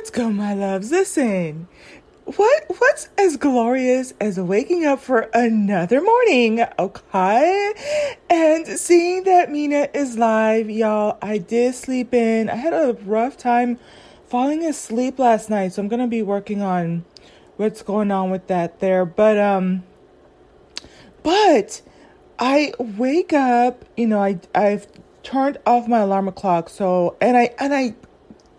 Let's 0.00 0.08
go, 0.08 0.30
my 0.30 0.54
loves. 0.54 0.90
Listen, 0.90 1.68
what 2.24 2.64
what's 2.78 3.10
as 3.18 3.36
glorious 3.36 4.14
as 4.18 4.40
waking 4.40 4.86
up 4.86 5.00
for 5.00 5.28
another 5.34 6.00
morning, 6.00 6.64
okay? 6.78 7.74
And 8.30 8.66
seeing 8.66 9.24
that 9.24 9.50
Mina 9.50 9.88
is 9.92 10.16
live, 10.16 10.70
y'all. 10.70 11.18
I 11.20 11.36
did 11.36 11.74
sleep 11.74 12.14
in. 12.14 12.48
I 12.48 12.54
had 12.54 12.72
a 12.72 12.96
rough 13.04 13.36
time 13.36 13.78
falling 14.26 14.64
asleep 14.64 15.18
last 15.18 15.50
night, 15.50 15.74
so 15.74 15.82
I'm 15.82 15.88
gonna 15.88 16.08
be 16.08 16.22
working 16.22 16.62
on 16.62 17.04
what's 17.58 17.82
going 17.82 18.10
on 18.10 18.30
with 18.30 18.46
that 18.46 18.80
there. 18.80 19.04
But 19.04 19.36
um, 19.36 19.82
but 21.22 21.82
I 22.38 22.72
wake 22.78 23.34
up. 23.34 23.84
You 23.98 24.06
know, 24.06 24.22
I 24.22 24.40
I've 24.54 24.86
turned 25.22 25.58
off 25.66 25.86
my 25.86 25.98
alarm 25.98 26.32
clock. 26.32 26.70
So 26.70 27.18
and 27.20 27.36
I 27.36 27.50
and 27.58 27.74
I 27.74 27.94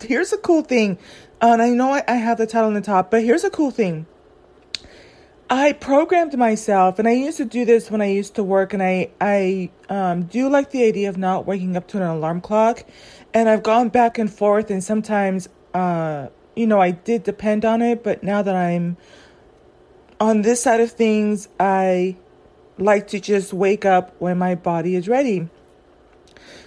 here's 0.04 0.32
a 0.32 0.38
cool 0.38 0.62
thing. 0.62 0.98
Uh, 1.42 1.54
and 1.54 1.60
I 1.62 1.70
know 1.70 2.00
I, 2.06 2.12
have 2.12 2.38
the 2.38 2.46
title 2.46 2.68
on 2.68 2.74
the 2.74 2.80
top, 2.80 3.10
but 3.10 3.24
here's 3.24 3.42
a 3.42 3.50
cool 3.50 3.72
thing. 3.72 4.06
I 5.50 5.72
programmed 5.72 6.38
myself, 6.38 7.00
and 7.00 7.08
I 7.08 7.12
used 7.12 7.36
to 7.38 7.44
do 7.44 7.64
this 7.64 7.90
when 7.90 8.00
I 8.00 8.06
used 8.06 8.36
to 8.36 8.44
work, 8.44 8.72
and 8.72 8.80
I 8.80 9.10
I 9.20 9.70
um, 9.88 10.22
do 10.22 10.48
like 10.48 10.70
the 10.70 10.84
idea 10.84 11.08
of 11.08 11.18
not 11.18 11.44
waking 11.44 11.76
up 11.76 11.88
to 11.88 11.96
an 11.96 12.04
alarm 12.04 12.42
clock, 12.42 12.84
and 13.34 13.48
I've 13.48 13.64
gone 13.64 13.88
back 13.88 14.18
and 14.18 14.32
forth, 14.32 14.70
and 14.70 14.84
sometimes, 14.84 15.48
uh, 15.74 16.28
you 16.54 16.68
know, 16.68 16.80
I 16.80 16.92
did 16.92 17.24
depend 17.24 17.64
on 17.64 17.82
it, 17.82 18.04
but 18.04 18.22
now 18.22 18.40
that 18.42 18.54
I'm 18.54 18.96
on 20.20 20.42
this 20.42 20.62
side 20.62 20.80
of 20.80 20.92
things, 20.92 21.48
I 21.58 22.16
like 22.78 23.08
to 23.08 23.18
just 23.18 23.52
wake 23.52 23.84
up 23.84 24.14
when 24.20 24.38
my 24.38 24.54
body 24.54 24.94
is 24.94 25.08
ready. 25.08 25.48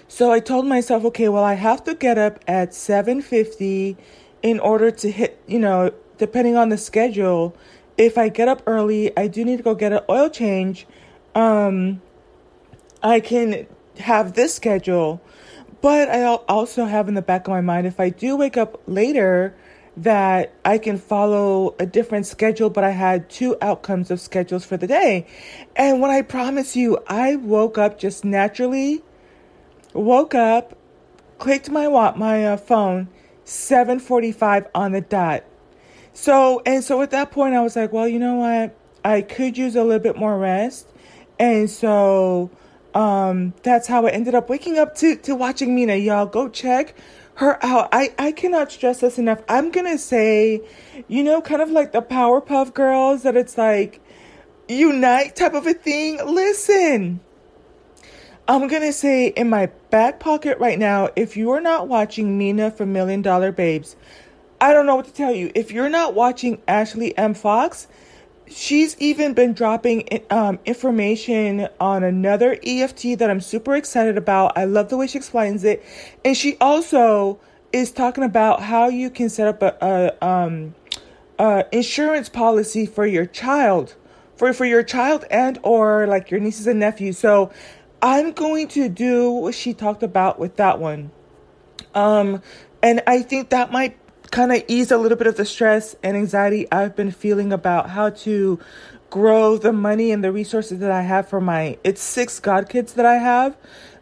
So 0.10 0.32
I 0.32 0.40
told 0.40 0.68
myself, 0.68 1.06
okay, 1.06 1.30
well, 1.30 1.44
I 1.44 1.54
have 1.54 1.84
to 1.86 1.96
get 1.96 2.18
up 2.18 2.44
at 2.46 2.72
7:50 2.72 3.96
in 4.46 4.60
order 4.60 4.92
to 4.92 5.10
hit, 5.10 5.42
you 5.48 5.58
know, 5.58 5.92
depending 6.20 6.56
on 6.56 6.70
the 6.70 6.78
schedule. 6.78 7.58
If 7.98 8.16
I 8.16 8.30
get 8.30 8.48
up 8.48 8.62
early, 8.68 9.12
I 9.18 9.28
do 9.28 9.44
need 9.44 9.58
to 9.58 9.64
go 9.64 9.74
get 9.74 9.92
an 9.92 10.02
oil 10.08 10.30
change. 10.30 10.86
Um, 11.34 12.00
I 13.02 13.22
can 13.22 13.66
have 13.98 14.34
this 14.34 14.54
schedule, 14.54 15.20
but 15.82 16.10
I 16.10 16.24
also 16.26 16.86
have 16.86 17.08
in 17.08 17.16
the 17.16 17.24
back 17.24 17.48
of 17.48 17.52
my 17.52 17.62
mind 17.62 17.88
if 17.88 18.00
I 18.00 18.10
do 18.10 18.36
wake 18.36 18.56
up 18.56 18.80
later, 18.86 19.56
that 19.98 20.54
I 20.64 20.78
can 20.78 21.00
follow 21.00 21.74
a 21.80 21.88
different 21.88 22.28
schedule, 22.28 22.70
but 22.70 22.84
I 22.84 22.92
had 22.92 23.30
two 23.32 23.56
outcomes 23.64 24.12
of 24.12 24.20
schedules 24.20 24.64
for 24.64 24.78
the 24.78 24.86
day. 24.86 25.26
And 25.76 26.02
when 26.02 26.12
I 26.12 26.22
promise 26.22 26.76
you, 26.76 27.00
I 27.08 27.38
woke 27.38 27.80
up 27.80 27.98
just 27.98 28.24
naturally 28.24 29.02
woke 29.96 30.36
up, 30.36 30.78
clicked 31.40 31.72
my 31.72 31.88
my 32.16 32.46
uh, 32.46 32.58
phone, 32.58 33.08
7:45 33.46 34.68
on 34.76 34.92
the 34.92 35.02
dot. 35.02 35.44
So 36.14 36.62
and 36.66 36.84
so 36.84 37.02
at 37.02 37.12
that 37.12 37.32
point 37.32 37.56
I 37.56 37.62
was 37.62 37.76
like, 37.76 37.94
well, 37.94 38.08
you 38.08 38.20
know 38.20 38.36
what? 38.36 38.76
I 39.04 39.22
could 39.22 39.58
use 39.58 39.76
a 39.76 39.84
little 39.84 40.00
bit 40.00 40.18
more 40.18 40.38
rest. 40.38 40.88
And 41.40 41.70
so 41.70 42.50
um 42.94 43.54
that's 43.64 43.88
how 43.88 44.06
I 44.06 44.10
ended 44.10 44.36
up 44.36 44.50
waking 44.50 44.78
up 44.78 44.96
to 44.96 45.16
to 45.18 45.36
watching 45.36 45.76
Mina. 45.76 45.96
Y'all 45.96 46.26
go 46.26 46.50
check 46.50 46.96
her 47.36 47.64
out. 47.64 47.90
I 47.92 48.14
I 48.18 48.32
cannot 48.32 48.72
stress 48.72 49.02
this 49.02 49.18
enough. 49.18 49.42
I'm 49.48 49.72
going 49.72 49.86
to 49.86 49.98
say, 49.98 50.62
you 51.08 51.24
know, 51.24 51.42
kind 51.42 51.62
of 51.62 51.70
like 51.70 51.92
the 51.92 52.02
Powerpuff 52.02 52.74
Girls 52.74 53.24
that 53.24 53.36
it's 53.36 53.58
like 53.58 54.02
unite 54.68 55.36
type 55.36 55.54
of 55.54 55.68
a 55.68 55.74
thing. 55.74 56.20
Listen. 56.26 57.20
I'm 58.48 58.68
gonna 58.68 58.94
say 58.94 59.28
in 59.28 59.50
my 59.50 59.68
back 59.90 60.20
pocket 60.20 60.60
right 60.60 60.78
now, 60.78 61.10
if 61.16 61.36
you 61.36 61.50
are 61.52 61.62
not 61.62 61.88
watching 61.88 62.38
Mina 62.38 62.70
from 62.70 62.94
Million 62.94 63.24
Dollar 63.24 63.52
Babes, 63.52 63.96
I 64.62 64.72
don't 64.72 64.86
know 64.86 64.96
what 64.96 65.06
to 65.06 65.14
tell 65.14 65.34
you. 65.34 65.52
If 65.56 65.72
you're 65.72 65.90
not 65.90 66.14
watching 66.14 66.62
Ashley 66.68 67.18
M. 67.18 67.34
Fox, 67.34 67.88
she's 68.48 68.96
even 69.00 69.34
been 69.34 69.54
dropping 69.54 70.22
um, 70.30 70.60
information 70.64 71.68
on 71.80 72.04
another 72.04 72.60
EFT 72.64 73.18
that 73.18 73.32
I'm 73.32 73.42
super 73.42 73.76
excited 73.76 74.16
about. 74.16 74.56
I 74.56 74.66
love 74.66 74.90
the 74.90 74.98
way 74.98 75.08
she 75.08 75.18
explains 75.18 75.64
it. 75.64 75.84
And 76.24 76.38
she 76.38 76.56
also 76.62 77.40
is 77.74 77.92
talking 77.92 78.24
about 78.24 78.62
how 78.62 78.90
you 78.90 79.10
can 79.10 79.30
set 79.30 79.48
up 79.48 79.64
a, 79.64 80.14
a 80.22 80.26
um, 80.26 80.76
insurance 81.72 82.30
policy 82.30 82.86
for 82.86 83.08
your 83.08 83.26
child 83.26 83.96
for 84.36 84.52
for 84.54 84.66
your 84.66 84.84
child 84.84 85.26
and 85.32 85.58
or 85.64 86.08
like 86.08 86.30
your 86.30 86.40
nieces 86.40 86.68
and 86.68 86.80
nephews. 86.80 87.18
So 87.18 87.52
I'm 88.02 88.34
going 88.34 88.68
to 88.70 88.90
do 88.90 89.32
what 89.32 89.56
she 89.56 89.74
talked 89.74 90.04
about 90.04 90.40
with 90.40 90.58
that 90.58 90.80
one. 90.80 91.12
Um, 91.94 92.42
and 92.84 93.02
I 93.08 93.22
think 93.22 93.50
that 93.50 93.72
might 93.72 93.98
kind 94.32 94.52
of 94.52 94.64
ease 94.68 94.92
a 94.92 94.98
little 94.98 95.18
bit 95.18 95.28
of 95.28 95.38
the 95.38 95.46
stress 95.46 95.96
and 96.04 96.18
anxiety 96.18 96.68
I've 96.72 96.96
been 96.96 97.12
feeling 97.12 97.54
about 97.54 97.90
how 97.90 98.10
to 98.10 98.60
grow 99.10 99.58
the 99.58 99.72
money 99.72 100.12
and 100.12 100.24
the 100.24 100.32
resources 100.32 100.80
that 100.80 100.92
I 100.92 101.02
have 101.04 101.30
for 101.30 101.40
my 101.40 101.78
it's 101.84 102.02
six 102.02 102.40
god 102.40 102.68
kids 102.68 102.94
that 102.94 103.06
I 103.06 103.16
have 103.16 103.56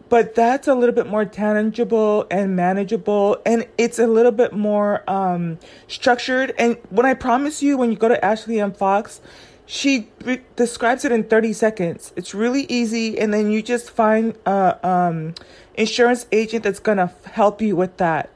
but 0.10 0.34
that's 0.34 0.68
a 0.68 0.74
little 0.74 0.96
bit 0.96 1.08
more 1.08 1.26
tangible 1.26 2.26
and 2.32 2.56
manageable 2.56 3.38
and 3.46 3.68
it's 3.78 4.00
a 4.00 4.08
little 4.08 4.32
bit 4.32 4.54
more 4.54 5.08
um, 5.10 5.60
structured 5.88 6.54
and 6.58 6.78
when 6.90 7.06
I 7.06 7.14
promise 7.14 7.62
you 7.62 7.78
when 7.78 7.92
you 7.92 7.98
go 7.98 8.08
to 8.08 8.26
Ashley 8.26 8.60
M. 8.60 8.74
Fox 8.74 9.22
she 9.66 10.10
re- 10.24 10.42
describes 10.56 11.06
it 11.06 11.12
in 11.12 11.24
30 11.24 11.54
seconds. 11.54 12.14
It's 12.16 12.34
really 12.34 12.66
easy, 12.70 13.18
and 13.20 13.34
then 13.34 13.52
you 13.52 13.62
just 13.62 13.90
find 13.90 14.36
a 14.46 14.88
um, 14.88 15.36
insurance 15.76 16.26
agent 16.32 16.64
that's 16.64 16.80
gonna 16.80 17.14
help 17.32 17.62
you 17.62 17.76
with 17.76 17.98
that. 17.98 18.30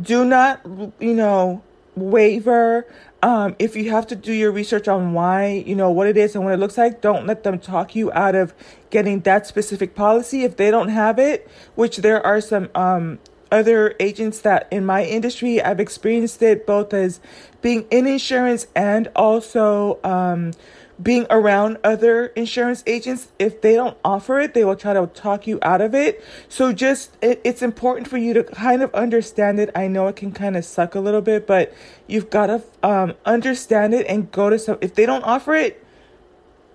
Do 0.00 0.24
not, 0.24 0.60
you 1.00 1.14
know, 1.14 1.62
waver. 1.96 2.86
Um, 3.20 3.56
if 3.58 3.74
you 3.74 3.90
have 3.90 4.06
to 4.08 4.16
do 4.16 4.32
your 4.32 4.52
research 4.52 4.86
on 4.86 5.12
why, 5.12 5.64
you 5.66 5.74
know, 5.74 5.90
what 5.90 6.06
it 6.06 6.16
is 6.16 6.36
and 6.36 6.44
what 6.44 6.54
it 6.54 6.58
looks 6.58 6.78
like, 6.78 7.00
don't 7.00 7.26
let 7.26 7.42
them 7.42 7.58
talk 7.58 7.96
you 7.96 8.12
out 8.12 8.36
of 8.36 8.54
getting 8.90 9.20
that 9.20 9.46
specific 9.46 9.96
policy. 9.96 10.44
If 10.44 10.56
they 10.56 10.70
don't 10.70 10.88
have 10.88 11.18
it, 11.18 11.50
which 11.74 11.96
there 11.98 12.24
are 12.24 12.40
some 12.40 12.68
um, 12.76 13.18
other 13.50 13.94
agents 14.00 14.40
that 14.40 14.68
in 14.70 14.84
my 14.84 15.04
industry, 15.04 15.62
I've 15.62 15.80
experienced 15.80 16.42
it 16.42 16.66
both 16.66 16.92
as 16.92 17.20
being 17.62 17.86
in 17.90 18.06
insurance 18.06 18.66
and 18.74 19.08
also 19.16 19.98
um, 20.04 20.52
being 21.00 21.26
around 21.30 21.78
other 21.84 22.26
insurance 22.26 22.82
agents. 22.86 23.28
If 23.38 23.60
they 23.60 23.74
don't 23.74 23.96
offer 24.04 24.40
it, 24.40 24.54
they 24.54 24.64
will 24.64 24.76
try 24.76 24.94
to 24.94 25.06
talk 25.06 25.46
you 25.46 25.58
out 25.62 25.80
of 25.80 25.94
it. 25.94 26.24
So 26.48 26.72
just, 26.72 27.16
it, 27.22 27.40
it's 27.44 27.62
important 27.62 28.08
for 28.08 28.18
you 28.18 28.34
to 28.34 28.44
kind 28.44 28.82
of 28.82 28.92
understand 28.94 29.60
it. 29.60 29.70
I 29.74 29.86
know 29.86 30.08
it 30.08 30.16
can 30.16 30.32
kind 30.32 30.56
of 30.56 30.64
suck 30.64 30.94
a 30.94 31.00
little 31.00 31.22
bit, 31.22 31.46
but 31.46 31.72
you've 32.06 32.30
got 32.30 32.46
to 32.46 32.62
um, 32.82 33.14
understand 33.24 33.94
it 33.94 34.06
and 34.08 34.30
go 34.32 34.50
to 34.50 34.58
some, 34.58 34.78
if 34.80 34.94
they 34.94 35.06
don't 35.06 35.24
offer 35.24 35.54
it, 35.54 35.84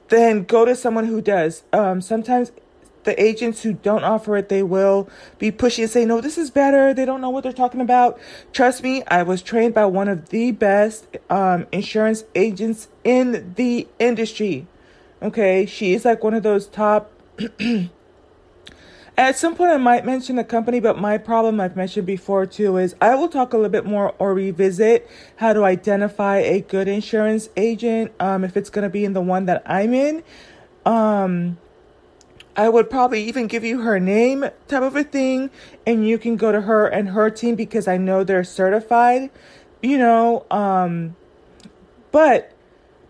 then 0.09 0.43
go 0.43 0.65
to 0.65 0.75
someone 0.75 1.05
who 1.05 1.21
does. 1.21 1.63
Um, 1.73 2.01
sometimes 2.01 2.51
the 3.03 3.21
agents 3.21 3.63
who 3.63 3.73
don't 3.73 4.03
offer 4.03 4.37
it, 4.37 4.49
they 4.49 4.63
will 4.63 5.09
be 5.39 5.51
pushy 5.51 5.83
and 5.83 5.89
say, 5.89 6.05
no, 6.05 6.21
this 6.21 6.37
is 6.37 6.49
better. 6.49 6.93
They 6.93 7.05
don't 7.05 7.21
know 7.21 7.29
what 7.29 7.43
they're 7.43 7.53
talking 7.53 7.81
about. 7.81 8.19
Trust 8.51 8.83
me, 8.83 9.03
I 9.07 9.23
was 9.23 9.41
trained 9.41 9.73
by 9.73 9.85
one 9.85 10.07
of 10.07 10.29
the 10.29 10.51
best 10.51 11.17
um, 11.29 11.67
insurance 11.71 12.23
agents 12.35 12.87
in 13.03 13.53
the 13.55 13.87
industry. 13.99 14.67
Okay, 15.21 15.65
she's 15.65 16.05
like 16.05 16.23
one 16.23 16.33
of 16.33 16.43
those 16.43 16.67
top. 16.67 17.11
At 19.15 19.37
some 19.37 19.55
point, 19.55 19.69
I 19.69 19.77
might 19.77 20.05
mention 20.05 20.37
the 20.37 20.43
company, 20.43 20.79
but 20.79 20.97
my 20.97 21.19
problem 21.19 21.61
I've 21.61 21.75
mentioned 21.75 22.07
before 22.07 22.47
too 22.47 22.77
is 22.77 22.95
I 22.99 23.13
will 23.13 23.27
talk 23.27 23.53
a 23.53 23.57
little 23.57 23.69
bit 23.69 23.85
more 23.85 24.15
or 24.17 24.33
revisit 24.33 25.07
how 25.35 25.53
to 25.53 25.63
identify 25.63 26.37
a 26.37 26.61
good 26.61 26.87
insurance 26.87 27.47
agent 27.55 28.11
um, 28.19 28.43
if 28.43 28.57
it's 28.57 28.71
going 28.71 28.83
to 28.83 28.89
be 28.89 29.05
in 29.05 29.13
the 29.13 29.21
one 29.21 29.45
that 29.45 29.61
I'm 29.67 29.93
in. 29.93 30.23
Um, 30.83 31.57
I 32.55 32.69
would 32.69 32.89
probably 32.89 33.23
even 33.23 33.47
give 33.47 33.63
you 33.63 33.81
her 33.81 33.99
name 33.99 34.45
type 34.67 34.83
of 34.83 34.95
a 34.95 35.03
thing, 35.03 35.49
and 35.85 36.07
you 36.07 36.17
can 36.17 36.35
go 36.35 36.51
to 36.51 36.61
her 36.61 36.87
and 36.87 37.09
her 37.09 37.29
team 37.29 37.55
because 37.55 37.87
I 37.87 37.97
know 37.97 38.23
they're 38.23 38.43
certified, 38.43 39.31
you 39.81 39.97
know. 39.97 40.45
Um, 40.51 41.15
but 42.11 42.53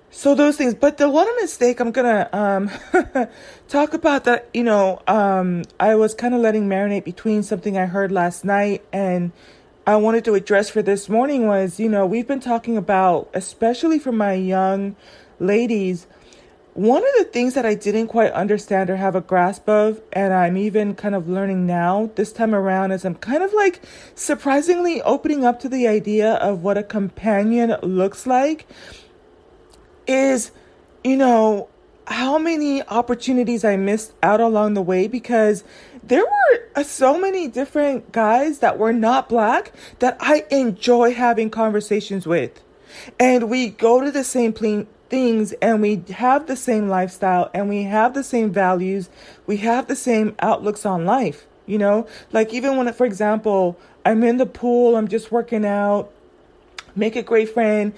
so 0.09 0.35
those 0.35 0.55
things. 0.55 0.75
But 0.75 0.97
the 0.97 1.09
one 1.09 1.27
mistake 1.41 1.79
I'm 1.79 1.91
gonna 1.91 2.29
um, 2.31 2.69
talk 3.67 3.93
about 3.93 4.23
that, 4.25 4.47
you 4.53 4.63
know, 4.63 5.01
um, 5.07 5.63
I 5.79 5.95
was 5.95 6.13
kind 6.13 6.33
of 6.33 6.39
letting 6.39 6.69
marinate 6.69 7.03
between 7.03 7.43
something 7.43 7.77
I 7.77 7.87
heard 7.87 8.11
last 8.11 8.45
night 8.45 8.85
and 8.93 9.31
I 9.85 9.97
wanted 9.97 10.23
to 10.25 10.35
address 10.35 10.69
for 10.69 10.81
this 10.81 11.09
morning 11.09 11.47
was, 11.47 11.79
you 11.79 11.89
know, 11.89 12.05
we've 12.05 12.27
been 12.27 12.39
talking 12.39 12.77
about, 12.77 13.29
especially 13.33 13.99
for 13.99 14.13
my 14.13 14.33
young 14.33 14.95
ladies 15.39 16.07
one 16.73 17.03
of 17.03 17.09
the 17.17 17.25
things 17.25 17.53
that 17.53 17.65
I 17.65 17.75
didn't 17.75 18.07
quite 18.07 18.31
understand 18.31 18.89
or 18.89 18.95
have 18.95 19.15
a 19.15 19.21
grasp 19.21 19.69
of, 19.69 20.01
and 20.11 20.33
I'm 20.33 20.57
even 20.57 20.95
kind 20.95 21.13
of 21.13 21.29
learning 21.29 21.67
now 21.67 22.09
this 22.15 22.33
time 22.33 22.55
around, 22.55 22.91
is 22.91 23.05
I'm 23.05 23.15
kind 23.15 23.43
of 23.43 23.53
like 23.53 23.81
surprisingly 24.15 25.01
opening 25.03 25.45
up 25.45 25.59
to 25.61 25.69
the 25.69 25.87
idea 25.87 26.33
of 26.33 26.63
what 26.63 26.77
a 26.77 26.83
companion 26.83 27.75
looks 27.83 28.25
like. 28.25 28.67
Is, 30.07 30.51
you 31.03 31.15
know, 31.15 31.69
how 32.07 32.37
many 32.37 32.81
opportunities 32.87 33.63
I 33.63 33.77
missed 33.77 34.13
out 34.21 34.41
along 34.41 34.73
the 34.73 34.81
way 34.81 35.07
because 35.07 35.63
there 36.03 36.23
were 36.23 36.63
are 36.75 36.83
so 36.83 37.19
many 37.19 37.47
different 37.47 38.11
guys 38.11 38.59
that 38.59 38.77
were 38.77 38.93
not 38.93 39.29
black 39.29 39.71
that 39.99 40.17
I 40.19 40.45
enjoy 40.49 41.13
having 41.13 41.49
conversations 41.49 42.25
with. 42.25 42.61
And 43.19 43.49
we 43.49 43.69
go 43.69 44.01
to 44.01 44.11
the 44.11 44.23
same 44.23 44.53
ple- 44.53 44.87
things 45.13 45.51
and 45.61 45.79
we 45.79 46.01
have 46.09 46.47
the 46.47 46.55
same 46.55 46.89
lifestyle 46.89 47.47
and 47.53 47.69
we 47.69 47.83
have 47.83 48.15
the 48.15 48.23
same 48.23 48.51
values. 48.51 49.11
We 49.45 49.57
have 49.57 49.85
the 49.85 49.95
same 49.95 50.35
outlooks 50.39 50.87
on 50.87 51.05
life, 51.05 51.45
you 51.67 51.77
know? 51.77 52.07
Like 52.31 52.51
even 52.51 52.77
when, 52.77 52.91
for 52.93 53.05
example, 53.05 53.77
I'm 54.03 54.23
in 54.23 54.37
the 54.37 54.47
pool, 54.47 54.95
I'm 54.95 55.07
just 55.07 55.31
working 55.31 55.67
out, 55.67 56.11
make 56.95 57.15
a 57.15 57.21
great 57.21 57.53
friend. 57.53 57.93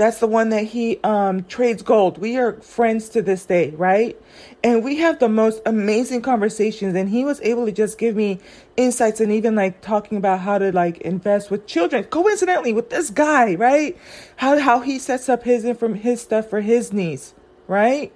That's 0.00 0.18
the 0.18 0.26
one 0.26 0.48
that 0.48 0.64
he 0.64 0.98
um, 1.04 1.44
trades 1.44 1.82
gold. 1.82 2.16
We 2.16 2.38
are 2.38 2.54
friends 2.62 3.10
to 3.10 3.20
this 3.20 3.44
day, 3.44 3.72
right? 3.72 4.18
And 4.64 4.82
we 4.82 4.96
have 4.96 5.18
the 5.18 5.28
most 5.28 5.60
amazing 5.66 6.22
conversations. 6.22 6.96
And 6.96 7.10
he 7.10 7.22
was 7.22 7.38
able 7.42 7.66
to 7.66 7.72
just 7.72 7.98
give 7.98 8.16
me 8.16 8.38
insights 8.78 9.20
and 9.20 9.30
even 9.30 9.54
like 9.54 9.82
talking 9.82 10.16
about 10.16 10.40
how 10.40 10.56
to 10.56 10.72
like 10.72 10.96
invest 11.02 11.50
with 11.50 11.66
children. 11.66 12.04
Coincidentally, 12.04 12.72
with 12.72 12.88
this 12.88 13.10
guy, 13.10 13.56
right? 13.56 13.94
How 14.36 14.58
how 14.58 14.80
he 14.80 14.98
sets 14.98 15.28
up 15.28 15.42
his 15.42 15.68
from 15.76 15.96
his 15.96 16.22
stuff 16.22 16.48
for 16.48 16.62
his 16.62 16.94
niece, 16.94 17.34
right? 17.68 18.10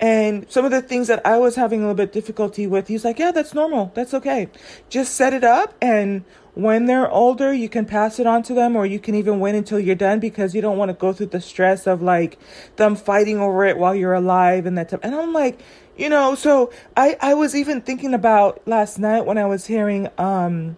And 0.00 0.44
some 0.50 0.66
of 0.66 0.72
the 0.72 0.82
things 0.82 1.06
that 1.08 1.24
I 1.24 1.38
was 1.38 1.54
having 1.54 1.80
a 1.80 1.84
little 1.84 1.94
bit 1.94 2.12
difficulty 2.12 2.66
with, 2.66 2.88
he's 2.88 3.02
like, 3.02 3.18
yeah, 3.18 3.32
that's 3.32 3.54
normal. 3.54 3.92
That's 3.94 4.12
okay. 4.12 4.50
Just 4.90 5.14
set 5.14 5.32
it 5.32 5.44
up. 5.44 5.72
And 5.80 6.26
when 6.54 6.86
they're 6.86 7.10
older, 7.10 7.52
you 7.52 7.68
can 7.68 7.84
pass 7.84 8.20
it 8.20 8.26
on 8.26 8.42
to 8.44 8.54
them 8.54 8.76
or 8.76 8.86
you 8.86 9.00
can 9.00 9.14
even 9.14 9.40
wait 9.40 9.54
until 9.54 9.78
you're 9.78 9.96
done 9.96 10.20
because 10.20 10.54
you 10.54 10.60
don't 10.60 10.78
want 10.78 10.88
to 10.88 10.94
go 10.94 11.12
through 11.12 11.26
the 11.26 11.40
stress 11.40 11.86
of 11.86 12.00
like 12.00 12.38
them 12.76 12.94
fighting 12.94 13.40
over 13.40 13.64
it 13.64 13.76
while 13.76 13.94
you're 13.94 14.14
alive 14.14 14.64
and 14.64 14.78
that 14.78 14.88
type. 14.88 15.00
And 15.02 15.14
I'm 15.14 15.32
like, 15.32 15.60
you 15.96 16.08
know, 16.08 16.34
so 16.34 16.72
I, 16.96 17.16
I 17.20 17.34
was 17.34 17.56
even 17.56 17.80
thinking 17.80 18.14
about 18.14 18.66
last 18.66 18.98
night 18.98 19.26
when 19.26 19.36
I 19.36 19.46
was 19.46 19.66
hearing, 19.66 20.08
um, 20.16 20.76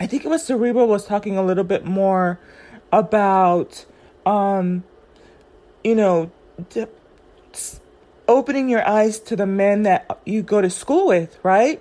I 0.00 0.06
think 0.06 0.24
it 0.24 0.28
was 0.28 0.44
Cerebral 0.44 0.88
was 0.88 1.06
talking 1.06 1.36
a 1.36 1.44
little 1.44 1.64
bit 1.64 1.84
more 1.84 2.40
about, 2.92 3.86
um, 4.26 4.82
you 5.84 5.94
know, 5.94 6.32
opening 8.26 8.68
your 8.68 8.86
eyes 8.86 9.20
to 9.20 9.36
the 9.36 9.46
men 9.46 9.84
that 9.84 10.18
you 10.24 10.42
go 10.42 10.60
to 10.60 10.70
school 10.70 11.06
with, 11.06 11.38
right? 11.44 11.80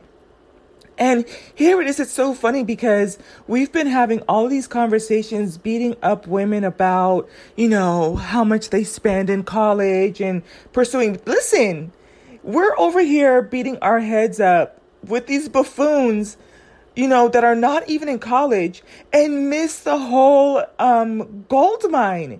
And 1.04 1.26
here 1.54 1.82
it 1.82 1.88
is. 1.88 2.00
It's 2.00 2.14
so 2.14 2.34
funny 2.34 2.64
because 2.64 3.18
we've 3.46 3.74
been 3.74 3.88
having 3.88 4.22
all 4.22 4.48
these 4.48 4.68
conversations 4.68 5.58
beating 5.58 5.98
up 6.02 6.28
women 6.28 6.64
about, 6.64 7.28
you 7.58 7.68
know, 7.68 8.16
how 8.16 8.46
much 8.46 8.70
they 8.70 8.86
spend 8.86 9.30
in 9.30 9.44
college 9.44 10.22
and 10.22 10.44
pursuing. 10.72 11.20
Listen, 11.26 11.92
we're 12.42 12.74
over 12.78 13.02
here 13.02 13.42
beating 13.42 13.78
our 13.80 14.00
heads 14.00 14.40
up 14.40 14.80
with 15.06 15.28
these 15.28 15.50
buffoons, 15.50 16.38
you 16.96 17.10
know, 17.10 17.28
that 17.28 17.44
are 17.44 17.54
not 17.54 17.90
even 17.90 18.08
in 18.08 18.18
college 18.18 18.82
and 19.12 19.50
miss 19.50 19.80
the 19.80 19.98
whole 19.98 20.64
um, 20.80 21.44
gold 21.50 21.84
mine 21.92 22.40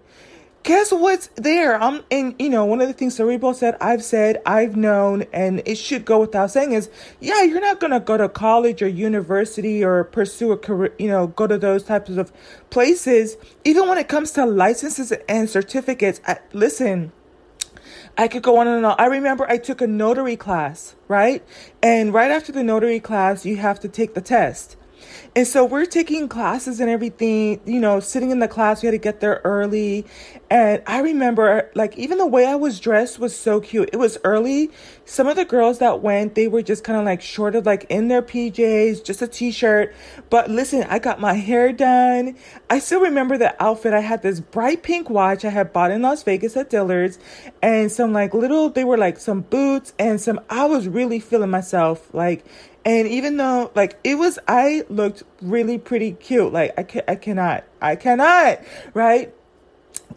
guess 0.64 0.92
what's 0.92 1.28
there? 1.36 1.82
I'm 1.82 2.04
and 2.10 2.36
you 2.40 2.50
know, 2.50 2.66
one 2.66 2.82
of 2.82 2.88
the 2.88 2.94
things 2.94 3.16
Cerebral 3.16 3.54
said, 3.54 3.78
I've 3.80 4.04
said, 4.04 4.42
I've 4.46 4.76
known, 4.76 5.24
and 5.34 5.62
it 5.66 5.76
should 5.76 6.06
go 6.06 6.20
without 6.20 6.52
saying 6.52 6.72
is, 6.72 6.90
yeah, 7.20 7.44
you're 7.44 7.62
not 7.62 7.80
gonna 7.80 8.00
go 8.00 8.18
to 8.18 8.30
college 8.30 8.82
or 8.82 8.88
university 8.88 9.84
or 9.84 10.04
pursue 10.06 10.52
a 10.52 10.58
career, 10.58 10.94
you 10.98 11.08
know, 11.08 11.28
go 11.28 11.48
to 11.48 11.58
those 11.58 11.84
types 11.84 12.12
of 12.12 12.32
places. 12.70 13.38
Even 13.64 13.88
when 13.88 13.98
it 13.98 14.08
comes 14.08 14.32
to 14.32 14.46
licenses 14.46 15.12
and 15.28 15.50
certificates, 15.50 16.22
I, 16.26 16.40
listen. 16.54 17.12
I 18.18 18.28
could 18.28 18.44
go 18.44 18.58
on 18.58 18.68
and 18.68 18.86
on. 18.86 18.96
I 19.00 19.08
remember 19.08 19.50
I 19.50 19.58
took 19.58 19.82
a 19.82 19.88
notary 19.88 20.36
class, 20.36 20.96
right? 21.08 21.44
And 21.82 22.14
right 22.14 22.30
after 22.30 22.52
the 22.52 22.64
notary 22.64 23.00
class, 23.00 23.46
you 23.46 23.58
have 23.58 23.80
to 23.82 23.90
take 23.90 24.14
the 24.14 24.22
test. 24.22 24.78
And 25.36 25.48
so 25.48 25.66
we're 25.66 25.86
taking 25.86 26.28
classes 26.28 26.80
and 26.80 26.90
everything, 26.90 27.60
you 27.66 27.80
know, 27.80 28.00
sitting 28.00 28.32
in 28.32 28.40
the 28.40 28.48
class, 28.48 28.82
we 28.82 28.88
had 28.88 28.92
to 28.92 28.98
get 28.98 29.20
there 29.20 29.42
early. 29.44 30.06
And 30.50 30.84
I 30.86 31.00
remember, 31.00 31.72
like, 31.74 31.98
even 31.98 32.20
the 32.20 32.28
way 32.28 32.46
I 32.46 32.56
was 32.56 32.80
dressed 32.80 33.18
was 33.18 33.36
so 33.36 33.60
cute. 33.60 33.90
It 33.92 33.98
was 33.98 34.18
early. 34.24 34.70
Some 35.06 35.28
of 35.28 35.36
the 35.36 35.46
girls 35.46 35.80
that 35.80 36.02
went, 36.02 36.36
they 36.36 36.48
were 36.48 36.62
just 36.62 36.84
kind 36.84 37.00
of 37.00 37.06
like 37.06 37.22
short 37.22 37.56
of 37.56 37.66
like 37.66 37.86
in 37.90 38.08
their 38.08 38.22
PJs, 38.22 39.04
just 39.04 39.22
a 39.22 39.28
t 39.28 39.52
shirt. 39.52 39.96
But 40.30 40.50
listen, 40.50 40.84
I 40.84 41.00
got 41.00 41.20
my 41.20 41.34
hair 41.34 41.74
done. 41.74 42.38
I 42.70 42.80
still 42.80 43.02
remember 43.02 43.38
the 43.38 43.62
outfit. 43.62 43.94
I 43.94 44.02
had 44.02 44.22
this 44.22 44.40
bright 44.40 44.84
pink 44.84 45.10
watch 45.10 45.44
I 45.44 45.50
had 45.50 45.74
bought 45.74 45.92
in 45.92 46.02
Las 46.04 46.24
Vegas 46.24 46.56
at 46.56 46.70
Dillard's 46.70 47.20
and 47.62 47.92
some 47.92 48.14
like 48.14 48.34
little, 48.34 48.70
they 48.70 48.84
were 48.84 48.98
like 48.98 49.18
some 49.18 49.42
boots 49.42 49.94
and 49.98 50.22
some, 50.22 50.40
I 50.50 50.66
was 50.66 50.88
really 50.88 51.20
feeling 51.20 51.50
myself. 51.50 52.14
Like, 52.14 52.46
and 52.86 53.08
even 53.08 53.38
though 53.38 53.72
like 53.76 53.98
it 54.04 54.16
was, 54.16 54.40
I 54.48 54.84
looked 54.90 55.24
really 55.42 55.78
pretty 55.78 56.14
cute. 56.14 56.52
Like 56.52 56.74
I 56.78 56.84
can 56.84 57.04
I 57.08 57.16
cannot, 57.16 57.64
I 57.82 57.96
cannot, 57.96 58.60
right? 58.94 59.34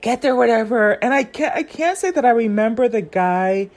Get 0.01 0.23
there, 0.23 0.37
whatever. 0.37 0.93
And 0.93 1.15
I 1.15 1.25
can't, 1.25 1.55
I 1.55 1.63
can't 1.63 1.97
say 1.97 2.11
that 2.11 2.25
I 2.25 2.31
remember 2.31 2.89
the 2.89 3.03
guy 3.03 3.71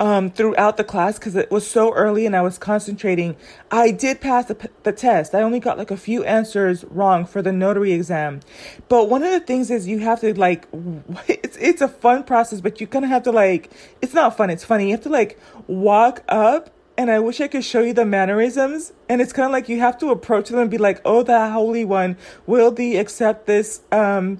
um, 0.00 0.30
throughout 0.30 0.76
the 0.76 0.84
class 0.84 1.18
because 1.18 1.36
it 1.36 1.50
was 1.50 1.68
so 1.68 1.92
early 1.92 2.26
and 2.26 2.34
I 2.34 2.42
was 2.42 2.58
concentrating. 2.58 3.36
I 3.70 3.90
did 3.90 4.20
pass 4.20 4.46
the, 4.46 4.70
the 4.82 4.92
test. 4.92 5.34
I 5.34 5.42
only 5.42 5.60
got 5.60 5.78
like 5.78 5.90
a 5.90 5.96
few 5.96 6.24
answers 6.24 6.84
wrong 6.84 7.24
for 7.24 7.42
the 7.42 7.52
notary 7.52 7.92
exam. 7.92 8.40
But 8.88 9.08
one 9.08 9.22
of 9.22 9.30
the 9.30 9.40
things 9.40 9.70
is 9.70 9.86
you 9.86 10.00
have 10.00 10.20
to 10.20 10.34
like, 10.34 10.66
it's, 11.28 11.56
it's 11.58 11.80
a 11.80 11.88
fun 11.88 12.24
process, 12.24 12.60
but 12.60 12.80
you 12.80 12.86
kind 12.86 13.04
of 13.04 13.10
have 13.10 13.22
to 13.24 13.32
like, 13.32 13.70
it's 14.02 14.14
not 14.14 14.36
fun, 14.36 14.50
it's 14.50 14.64
funny. 14.64 14.86
You 14.86 14.92
have 14.92 15.02
to 15.02 15.10
like 15.10 15.38
walk 15.66 16.24
up 16.28 16.70
and 16.96 17.10
I 17.10 17.18
wish 17.18 17.40
I 17.40 17.48
could 17.48 17.64
show 17.64 17.80
you 17.80 17.92
the 17.92 18.04
mannerisms. 18.04 18.92
And 19.08 19.20
it's 19.20 19.32
kind 19.32 19.46
of 19.46 19.52
like 19.52 19.68
you 19.68 19.80
have 19.80 19.98
to 19.98 20.10
approach 20.10 20.48
them 20.48 20.60
and 20.60 20.70
be 20.70 20.78
like, 20.78 21.00
"Oh, 21.04 21.22
the 21.22 21.50
Holy 21.50 21.84
One, 21.84 22.16
will 22.46 22.70
thee 22.70 22.96
accept 22.96 23.46
this, 23.46 23.80
um, 23.90 24.38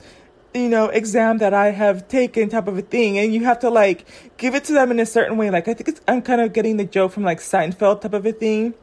you 0.52 0.68
know, 0.68 0.86
exam 0.86 1.38
that 1.38 1.52
I 1.52 1.70
have 1.70 2.06
taken?" 2.08 2.48
Type 2.48 2.68
of 2.68 2.78
a 2.78 2.82
thing, 2.82 3.18
and 3.18 3.34
you 3.34 3.44
have 3.44 3.58
to 3.60 3.70
like 3.70 4.06
give 4.36 4.54
it 4.54 4.64
to 4.64 4.72
them 4.72 4.90
in 4.90 5.00
a 5.00 5.06
certain 5.06 5.36
way. 5.36 5.50
Like 5.50 5.68
I 5.68 5.74
think 5.74 5.88
it's 5.88 6.00
I'm 6.06 6.22
kind 6.22 6.40
of 6.40 6.52
getting 6.52 6.76
the 6.76 6.84
joke 6.84 7.12
from 7.12 7.24
like 7.24 7.40
Seinfeld 7.40 8.00
type 8.02 8.14
of 8.14 8.26
a 8.26 8.32
thing. 8.32 8.74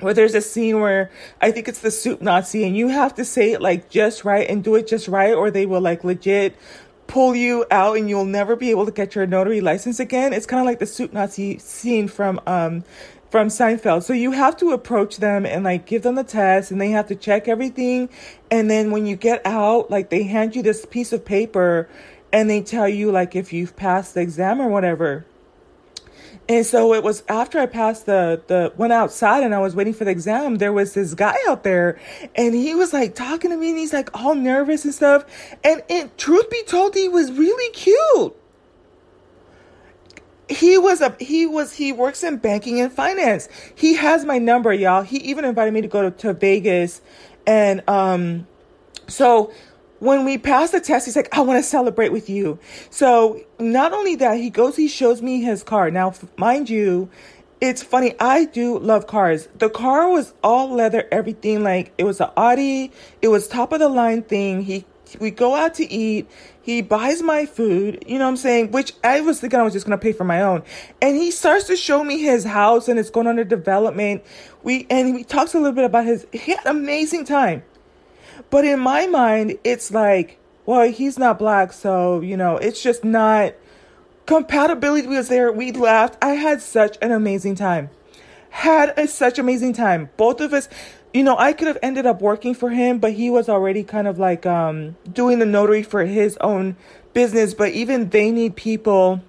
Where 0.00 0.14
there's 0.14 0.34
a 0.34 0.40
scene 0.40 0.80
where 0.80 1.10
I 1.42 1.50
think 1.50 1.68
it's 1.68 1.80
the 1.80 1.90
soup 1.90 2.22
Nazi, 2.22 2.64
and 2.64 2.74
you 2.74 2.88
have 2.88 3.14
to 3.16 3.24
say 3.24 3.52
it 3.52 3.60
like 3.60 3.90
just 3.90 4.24
right 4.24 4.48
and 4.48 4.64
do 4.64 4.74
it 4.74 4.86
just 4.86 5.08
right, 5.08 5.34
or 5.34 5.50
they 5.50 5.66
will 5.66 5.80
like 5.80 6.04
legit 6.04 6.54
pull 7.10 7.34
you 7.34 7.66
out 7.72 7.96
and 7.96 8.08
you'll 8.08 8.24
never 8.24 8.54
be 8.54 8.70
able 8.70 8.86
to 8.86 8.92
get 8.92 9.16
your 9.16 9.26
notary 9.26 9.60
license 9.60 9.98
again. 9.98 10.32
It's 10.32 10.46
kind 10.46 10.60
of 10.60 10.66
like 10.66 10.78
the 10.78 10.86
soup 10.86 11.12
Nazi 11.12 11.58
scene 11.58 12.06
from 12.06 12.40
um 12.46 12.84
from 13.30 13.48
Seinfeld. 13.48 14.04
So 14.04 14.12
you 14.12 14.30
have 14.30 14.56
to 14.58 14.70
approach 14.70 15.16
them 15.16 15.44
and 15.44 15.64
like 15.64 15.86
give 15.86 16.02
them 16.02 16.14
the 16.14 16.24
test 16.24 16.70
and 16.70 16.80
they 16.80 16.90
have 16.90 17.08
to 17.08 17.16
check 17.16 17.48
everything. 17.48 18.08
And 18.50 18.70
then 18.70 18.92
when 18.92 19.06
you 19.06 19.16
get 19.16 19.44
out, 19.44 19.90
like 19.90 20.10
they 20.10 20.22
hand 20.22 20.54
you 20.54 20.62
this 20.62 20.86
piece 20.86 21.12
of 21.12 21.24
paper 21.24 21.88
and 22.32 22.48
they 22.48 22.60
tell 22.60 22.88
you 22.88 23.10
like 23.10 23.34
if 23.34 23.52
you've 23.52 23.74
passed 23.74 24.14
the 24.14 24.20
exam 24.20 24.60
or 24.60 24.68
whatever. 24.68 25.26
And 26.50 26.66
so 26.66 26.94
it 26.94 27.04
was 27.04 27.22
after 27.28 27.60
I 27.60 27.66
passed 27.66 28.06
the 28.06 28.42
the 28.48 28.72
went 28.76 28.92
outside 28.92 29.44
and 29.44 29.54
I 29.54 29.60
was 29.60 29.76
waiting 29.76 29.94
for 29.94 30.04
the 30.04 30.10
exam, 30.10 30.56
there 30.56 30.72
was 30.72 30.94
this 30.94 31.14
guy 31.14 31.36
out 31.46 31.62
there 31.62 32.00
and 32.34 32.52
he 32.52 32.74
was 32.74 32.92
like 32.92 33.14
talking 33.14 33.52
to 33.52 33.56
me 33.56 33.70
and 33.70 33.78
he's 33.78 33.92
like 33.92 34.10
all 34.14 34.34
nervous 34.34 34.84
and 34.84 34.92
stuff. 34.92 35.24
And 35.62 35.80
it 35.88 36.18
truth 36.18 36.50
be 36.50 36.64
told, 36.64 36.96
he 36.96 37.08
was 37.08 37.30
really 37.30 37.72
cute. 37.72 38.36
He 40.48 40.76
was 40.76 41.00
a 41.00 41.14
he 41.20 41.46
was 41.46 41.74
he 41.74 41.92
works 41.92 42.24
in 42.24 42.38
banking 42.38 42.80
and 42.80 42.92
finance. 42.92 43.48
He 43.76 43.94
has 43.94 44.24
my 44.24 44.38
number, 44.38 44.72
y'all. 44.72 45.02
He 45.02 45.18
even 45.18 45.44
invited 45.44 45.72
me 45.72 45.82
to 45.82 45.88
go 45.88 46.10
to, 46.10 46.10
to 46.10 46.32
Vegas 46.32 47.00
and 47.46 47.88
um 47.88 48.48
so 49.06 49.52
when 50.00 50.24
we 50.24 50.38
passed 50.38 50.72
the 50.72 50.80
test, 50.80 51.06
he's 51.06 51.16
like, 51.16 51.28
I 51.36 51.40
want 51.42 51.58
to 51.58 51.62
celebrate 51.62 52.10
with 52.10 52.28
you. 52.28 52.58
So 52.90 53.40
not 53.58 53.92
only 53.92 54.16
that, 54.16 54.38
he 54.38 54.50
goes, 54.50 54.76
he 54.76 54.88
shows 54.88 55.22
me 55.22 55.42
his 55.42 55.62
car. 55.62 55.90
Now, 55.90 56.14
mind 56.36 56.68
you, 56.68 57.08
it's 57.60 57.82
funny. 57.82 58.14
I 58.18 58.46
do 58.46 58.78
love 58.78 59.06
cars. 59.06 59.48
The 59.58 59.68
car 59.68 60.08
was 60.08 60.32
all 60.42 60.74
leather, 60.74 61.06
everything. 61.12 61.62
Like 61.62 61.92
it 61.98 62.04
was 62.04 62.20
an 62.20 62.30
Audi. 62.36 62.90
It 63.20 63.28
was 63.28 63.46
top 63.46 63.72
of 63.72 63.80
the 63.80 63.88
line 63.90 64.22
thing. 64.22 64.62
He, 64.62 64.86
we 65.18 65.30
go 65.30 65.54
out 65.54 65.74
to 65.74 65.92
eat. 65.92 66.28
He 66.62 66.82
buys 66.82 67.20
my 67.20 67.46
food, 67.46 68.04
you 68.06 68.18
know 68.18 68.24
what 68.24 68.30
I'm 68.30 68.36
saying? 68.36 68.70
Which 68.70 68.92
I 69.02 69.20
was 69.20 69.40
thinking 69.40 69.58
I 69.58 69.62
was 69.62 69.72
just 69.72 69.86
going 69.86 69.98
to 69.98 70.02
pay 70.02 70.12
for 70.12 70.24
my 70.24 70.42
own. 70.42 70.62
And 71.02 71.16
he 71.16 71.30
starts 71.30 71.66
to 71.66 71.76
show 71.76 72.04
me 72.04 72.18
his 72.18 72.44
house 72.44 72.86
and 72.86 72.98
it's 72.98 73.10
going 73.10 73.26
under 73.26 73.44
development. 73.44 74.22
We, 74.62 74.86
and 74.88 75.16
he 75.16 75.24
talks 75.24 75.54
a 75.54 75.58
little 75.58 75.74
bit 75.74 75.84
about 75.84 76.04
his, 76.04 76.26
he 76.32 76.52
had 76.52 76.64
an 76.64 76.76
amazing 76.76 77.24
time. 77.24 77.64
But 78.48 78.64
in 78.64 78.80
my 78.80 79.06
mind, 79.06 79.58
it's 79.64 79.90
like, 79.90 80.38
well, 80.64 80.88
he's 80.90 81.18
not 81.18 81.38
black, 81.38 81.72
so, 81.72 82.20
you 82.20 82.36
know, 82.36 82.56
it's 82.56 82.82
just 82.82 83.04
not 83.04 83.54
compatibility 84.30 85.08
was 85.08 85.28
there. 85.28 85.50
We 85.50 85.72
laughed. 85.72 86.16
I 86.22 86.34
had 86.34 86.62
such 86.62 86.96
an 87.02 87.10
amazing 87.10 87.56
time. 87.56 87.90
Had 88.50 88.96
a, 88.96 89.08
such 89.08 89.40
amazing 89.40 89.72
time. 89.72 90.10
Both 90.16 90.40
of 90.40 90.52
us, 90.52 90.68
you 91.12 91.24
know, 91.24 91.36
I 91.36 91.52
could 91.52 91.66
have 91.66 91.78
ended 91.82 92.06
up 92.06 92.22
working 92.22 92.54
for 92.54 92.70
him, 92.70 93.00
but 93.00 93.14
he 93.14 93.28
was 93.28 93.48
already 93.48 93.82
kind 93.82 94.06
of 94.06 94.20
like 94.20 94.46
um 94.46 94.96
doing 95.12 95.40
the 95.40 95.46
notary 95.46 95.82
for 95.82 96.04
his 96.04 96.36
own 96.40 96.76
business, 97.12 97.54
but 97.54 97.72
even 97.72 98.10
they 98.10 98.30
need 98.30 98.54
people 98.54 99.20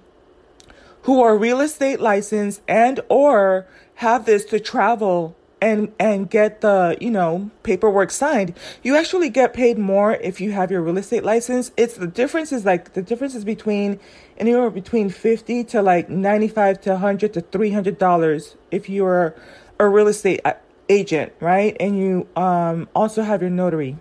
who 1.02 1.20
are 1.20 1.36
real 1.36 1.60
estate 1.60 2.00
licensed 2.00 2.62
and 2.68 3.00
or 3.08 3.66
have 3.96 4.24
this 4.24 4.44
to 4.46 4.60
travel 4.60 5.36
and 5.62 5.92
and 6.00 6.28
get 6.28 6.60
the 6.60 6.98
you 7.00 7.10
know 7.10 7.50
paperwork 7.62 8.10
signed. 8.10 8.52
You 8.82 8.96
actually 8.96 9.30
get 9.30 9.54
paid 9.54 9.78
more 9.78 10.14
if 10.14 10.40
you 10.40 10.50
have 10.50 10.70
your 10.70 10.82
real 10.82 10.98
estate 10.98 11.24
license. 11.24 11.70
It's 11.76 11.94
the 11.94 12.08
difference 12.08 12.52
is 12.52 12.66
like 12.66 12.92
the 12.94 13.00
difference 13.00 13.34
is 13.34 13.44
between 13.44 14.00
anywhere 14.36 14.68
between 14.70 15.08
50 15.08 15.64
to 15.64 15.80
like 15.80 16.10
95 16.10 16.80
to 16.82 16.90
100 16.90 17.32
to 17.34 17.40
300 17.40 17.96
dollars 17.96 18.56
if 18.72 18.88
you're 18.88 19.34
a 19.78 19.88
real 19.88 20.08
estate 20.08 20.40
uh, 20.44 20.54
agent 20.88 21.32
right? 21.38 21.76
And 21.78 21.96
you 21.96 22.26
um 22.34 22.88
also 22.94 23.22
have 23.22 23.40
your 23.40 23.50
notary. 23.50 23.96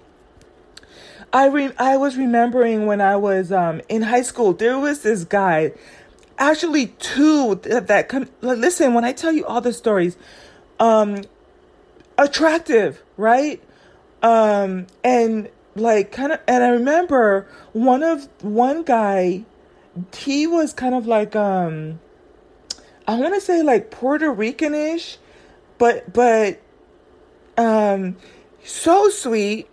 I 1.32 1.48
re- 1.48 1.74
I 1.78 1.96
was 1.96 2.18
remembering 2.18 2.88
when 2.88 3.02
I 3.02 3.18
was 3.18 3.52
um 3.52 3.82
in 3.88 4.02
high 4.02 4.24
school 4.24 4.54
there 4.54 4.80
was 4.80 5.04
this 5.04 5.26
guy 5.26 5.74
actually 6.40 6.88
two 6.88 7.54
that, 7.64 7.86
that 7.86 8.10
come 8.10 8.28
listen 8.42 8.96
when 8.96 9.06
I 9.06 9.12
tell 9.12 9.32
you 9.32 9.46
all 9.46 9.62
the 9.62 9.74
stories 9.74 10.18
um 10.80 11.22
attractive, 12.22 13.02
right? 13.18 13.62
Um, 14.22 14.88
and 15.04 15.50
like 15.76 16.12
kind 16.12 16.32
of, 16.34 16.40
and 16.48 16.64
I 16.64 16.70
remember 16.70 17.48
one 17.74 18.04
of 18.04 18.28
one 18.42 18.84
guy, 18.84 19.44
he 20.16 20.48
was 20.48 20.74
kind 20.74 20.96
of 20.96 21.08
like 21.08 21.36
um, 21.36 22.00
I 23.08 23.16
want 23.16 23.34
to 23.34 23.42
say 23.42 23.62
like 23.62 23.92
Puerto 23.92 24.34
Ricanish, 24.34 25.18
but 25.78 26.14
but 26.14 26.62
um, 27.58 28.18
so 28.64 29.10
sweet. 29.10 29.68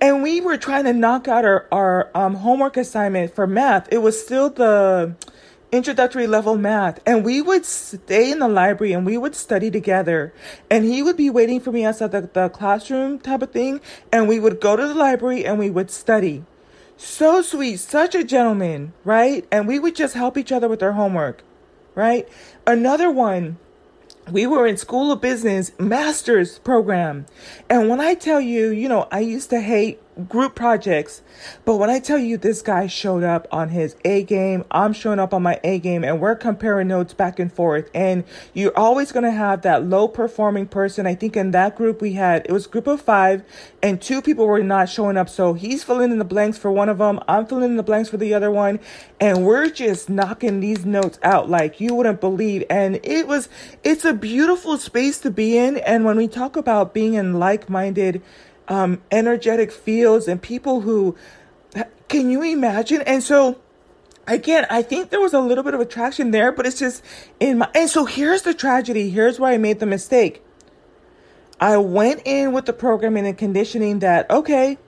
And 0.00 0.22
we 0.22 0.40
were 0.40 0.56
trying 0.56 0.84
to 0.84 0.92
knock 0.92 1.28
out 1.28 1.44
our 1.44 1.66
our 1.70 2.10
um, 2.14 2.36
homework 2.36 2.76
assignment 2.76 3.34
for 3.34 3.46
math. 3.46 3.92
It 3.92 3.98
was 3.98 4.20
still 4.20 4.50
the 4.50 5.14
introductory 5.74 6.26
level 6.26 6.56
math. 6.56 7.00
And 7.04 7.24
we 7.24 7.42
would 7.42 7.66
stay 7.66 8.30
in 8.30 8.38
the 8.38 8.48
library 8.48 8.92
and 8.92 9.04
we 9.04 9.18
would 9.18 9.34
study 9.34 9.70
together. 9.70 10.32
And 10.70 10.84
he 10.84 11.02
would 11.02 11.16
be 11.16 11.30
waiting 11.30 11.60
for 11.60 11.72
me 11.72 11.84
outside 11.84 12.12
the, 12.12 12.22
the 12.32 12.48
classroom 12.48 13.18
type 13.18 13.42
of 13.42 13.50
thing. 13.50 13.80
And 14.12 14.28
we 14.28 14.40
would 14.40 14.60
go 14.60 14.76
to 14.76 14.86
the 14.86 14.94
library 14.94 15.44
and 15.44 15.58
we 15.58 15.70
would 15.70 15.90
study. 15.90 16.44
So 16.96 17.42
sweet. 17.42 17.78
Such 17.78 18.14
a 18.14 18.24
gentleman 18.24 18.92
right? 19.04 19.46
And 19.50 19.66
we 19.66 19.78
would 19.78 19.96
just 19.96 20.14
help 20.14 20.38
each 20.38 20.52
other 20.52 20.68
with 20.68 20.82
our 20.82 20.92
homework 20.92 21.42
right? 21.94 22.28
Another 22.66 23.10
one 23.10 23.58
we 24.30 24.46
were 24.46 24.66
in 24.66 24.76
school 24.76 25.12
of 25.12 25.20
business 25.20 25.70
master's 25.78 26.58
program. 26.60 27.26
And 27.68 27.88
when 27.88 28.00
i 28.00 28.14
tell 28.14 28.40
you 28.40 28.70
you 28.70 28.88
know 28.88 29.06
i 29.12 29.20
used 29.20 29.50
to 29.50 29.60
hate 29.60 30.00
group 30.28 30.54
projects. 30.54 31.22
But 31.64 31.76
when 31.76 31.90
I 31.90 31.98
tell 31.98 32.18
you 32.18 32.36
this 32.36 32.62
guy 32.62 32.86
showed 32.86 33.24
up 33.24 33.48
on 33.50 33.70
his 33.70 33.96
A 34.04 34.22
game, 34.22 34.64
I'm 34.70 34.92
showing 34.92 35.18
up 35.18 35.34
on 35.34 35.42
my 35.42 35.60
A 35.64 35.78
game, 35.78 36.04
and 36.04 36.20
we're 36.20 36.36
comparing 36.36 36.88
notes 36.88 37.14
back 37.14 37.38
and 37.38 37.52
forth. 37.52 37.90
And 37.94 38.24
you're 38.52 38.76
always 38.76 39.12
going 39.12 39.24
to 39.24 39.30
have 39.30 39.62
that 39.62 39.84
low 39.84 40.08
performing 40.08 40.66
person. 40.66 41.06
I 41.06 41.14
think 41.14 41.36
in 41.36 41.50
that 41.50 41.76
group 41.76 42.00
we 42.00 42.12
had, 42.12 42.46
it 42.46 42.52
was 42.52 42.66
group 42.66 42.86
of 42.86 43.00
five, 43.00 43.42
and 43.82 44.00
two 44.00 44.22
people 44.22 44.46
were 44.46 44.62
not 44.62 44.88
showing 44.88 45.16
up. 45.16 45.28
So 45.28 45.54
he's 45.54 45.84
filling 45.84 46.12
in 46.12 46.18
the 46.18 46.24
blanks 46.24 46.58
for 46.58 46.70
one 46.70 46.88
of 46.88 46.98
them, 46.98 47.20
I'm 47.28 47.46
filling 47.46 47.70
in 47.70 47.76
the 47.76 47.82
blanks 47.82 48.10
for 48.10 48.16
the 48.16 48.34
other 48.34 48.50
one. 48.50 48.80
And 49.20 49.44
we're 49.44 49.70
just 49.70 50.08
knocking 50.08 50.60
these 50.60 50.84
notes 50.84 51.18
out 51.22 51.48
like 51.48 51.80
you 51.80 51.94
wouldn't 51.94 52.20
believe. 52.20 52.64
And 52.68 53.00
it 53.02 53.26
was, 53.26 53.48
it's 53.82 54.04
a 54.04 54.12
beautiful 54.12 54.78
space 54.78 55.18
to 55.20 55.30
be 55.30 55.56
in. 55.56 55.78
And 55.78 56.04
when 56.04 56.16
we 56.16 56.28
talk 56.28 56.56
about 56.56 56.94
being 56.94 57.14
in 57.14 57.38
like 57.38 57.68
minded, 57.68 58.22
um, 58.68 59.02
energetic 59.10 59.70
fields 59.70 60.28
and 60.28 60.40
people 60.40 60.82
who 60.82 61.16
can 62.08 62.30
you 62.30 62.42
imagine? 62.42 63.02
And 63.02 63.22
so 63.22 63.60
again, 64.26 64.66
I 64.70 64.82
think 64.82 65.10
there 65.10 65.20
was 65.20 65.34
a 65.34 65.40
little 65.40 65.64
bit 65.64 65.74
of 65.74 65.80
attraction 65.80 66.30
there, 66.30 66.52
but 66.52 66.66
it's 66.66 66.78
just 66.78 67.02
in 67.40 67.58
my 67.58 67.70
and 67.74 67.88
so 67.88 68.04
here's 68.04 68.42
the 68.42 68.54
tragedy. 68.54 69.10
Here's 69.10 69.38
where 69.38 69.52
I 69.52 69.58
made 69.58 69.80
the 69.80 69.86
mistake. 69.86 70.42
I 71.60 71.76
went 71.78 72.22
in 72.24 72.52
with 72.52 72.66
the 72.66 72.72
programming 72.72 73.26
and 73.26 73.38
conditioning 73.38 74.00
that 74.00 74.30
okay, 74.30 74.78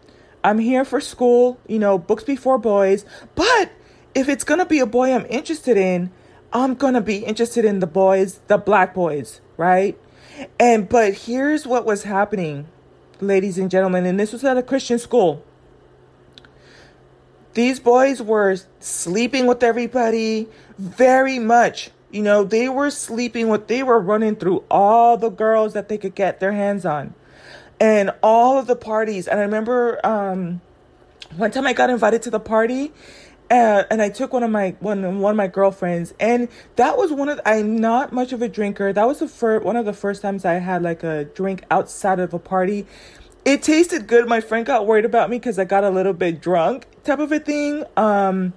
I'm 0.45 0.59
here 0.59 0.85
for 0.85 1.01
school, 1.01 1.59
you 1.67 1.79
know, 1.79 1.99
books 1.99 2.25
before 2.25 2.59
boys, 2.59 3.05
but 3.35 3.71
if 4.15 4.29
it's 4.29 4.45
gonna 4.45 4.67
be 4.67 4.81
a 4.81 4.87
boy 4.87 5.13
I'm 5.13 5.27
interested 5.29 5.77
in, 5.77 6.11
I'm 6.53 6.75
gonna 6.75 7.01
be 7.01 7.19
interested 7.19 7.65
in 7.65 7.81
the 7.81 7.87
boys, 7.87 8.41
the 8.47 8.59
black 8.59 8.95
boys, 8.95 9.41
right? 9.57 9.99
And 10.61 10.89
but 10.89 11.15
here's 11.15 11.67
what 11.67 11.85
was 11.85 12.05
happening 12.05 12.69
ladies 13.21 13.59
and 13.59 13.71
gentlemen, 13.71 14.07
and 14.07 14.19
this 14.19 14.33
was 14.33 14.45
at 14.45 14.57
a 14.57 14.63
Christian 14.63 14.99
school. 14.99 15.43
These 17.55 17.81
boys 17.81 18.21
were 18.21 18.57
sleeping 18.81 19.47
with 19.47 19.63
everybody 19.63 20.49
very 20.79 21.39
much. 21.39 21.91
You 22.11 22.23
know, 22.23 22.45
they 22.45 22.69
were 22.69 22.91
sleeping 22.91 23.49
with, 23.49 23.67
they 23.67 23.83
were 23.83 23.99
running 23.99 24.37
through 24.37 24.65
all 24.71 25.17
the 25.17 25.31
girls 25.31 25.73
that 25.73 25.89
they 25.89 25.99
could 25.99 26.15
get 26.15 26.39
their 26.39 26.53
hands 26.53 26.85
on 26.85 27.15
and 27.81 28.13
all 28.23 28.59
of 28.59 28.67
the 28.67 28.77
parties. 28.77 29.27
And 29.27 29.41
I 29.41 29.43
remember 29.43 30.05
um, 30.07 30.61
one 31.37 31.51
time 31.51 31.67
I 31.67 31.73
got 31.73 31.91
invited 31.91 32.23
to 32.23 32.31
the 32.31 32.41
party 32.41 32.93
uh, 33.51 33.85
and 33.91 34.03
I 34.03 34.09
took 34.09 34.33
one 34.33 34.43
of 34.43 34.51
my 34.51 34.77
one 34.81 35.21
one 35.21 35.31
of 35.31 35.37
my 35.37 35.47
girlfriends, 35.47 36.15
and 36.19 36.49
that 36.77 36.97
was 36.97 37.13
one 37.13 37.29
of 37.29 37.41
I'm 37.47 37.77
not 37.77 38.13
much 38.13 38.33
of 38.33 38.43
a 38.43 38.49
drinker. 38.49 38.93
That 38.93 39.07
was 39.07 39.21
the 39.21 39.29
first 39.29 39.65
one 39.65 39.77
of 39.77 39.85
the 39.85 39.93
first 39.93 40.23
times 40.23 40.45
I 40.45 40.55
had 40.55 40.83
like 40.83 41.03
a 41.03 41.25
drink 41.25 41.65
outside 41.71 42.19
of 42.19 42.35
a 42.35 42.39
party. 42.39 42.87
It 43.45 43.63
tasted 43.63 44.09
good. 44.09 44.27
My 44.27 44.41
friend 44.41 44.67
got 44.67 44.87
worried 44.89 45.05
about 45.05 45.31
me 45.31 45.39
because 45.39 45.57
I 45.57 45.65
got 45.65 45.85
a 45.85 45.91
little 45.91 46.13
bit 46.13 46.41
drunk, 46.41 46.87
type 47.05 47.21
of 47.21 47.31
a 47.31 47.39
thing. 47.39 47.85
Um, 47.97 48.55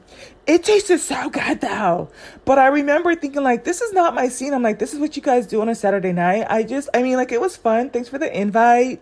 it 0.48 0.64
tasted 0.64 0.98
so 0.98 1.30
good 1.30 1.62
though. 1.62 2.10
But 2.44 2.58
I 2.58 2.68
remember 2.68 3.14
thinking 3.16 3.44
like, 3.44 3.64
this 3.66 3.82
is 3.82 3.94
not 3.94 4.16
my 4.16 4.30
scene. 4.30 4.52
I'm 4.52 4.64
like, 4.64 4.80
this 4.80 4.96
is 4.96 5.00
what 5.00 5.16
you 5.16 5.22
guys 5.22 5.46
do 5.46 5.62
on 5.62 5.70
a 5.70 5.76
Saturday 5.76 6.12
night. 6.12 6.48
I 6.50 6.64
just, 6.64 6.90
I 6.96 7.04
mean, 7.04 7.18
like 7.18 7.32
it 7.32 7.40
was 7.40 7.56
fun. 7.56 7.92
Thanks 7.92 8.10
for 8.10 8.18
the 8.18 8.36
invite 8.36 9.00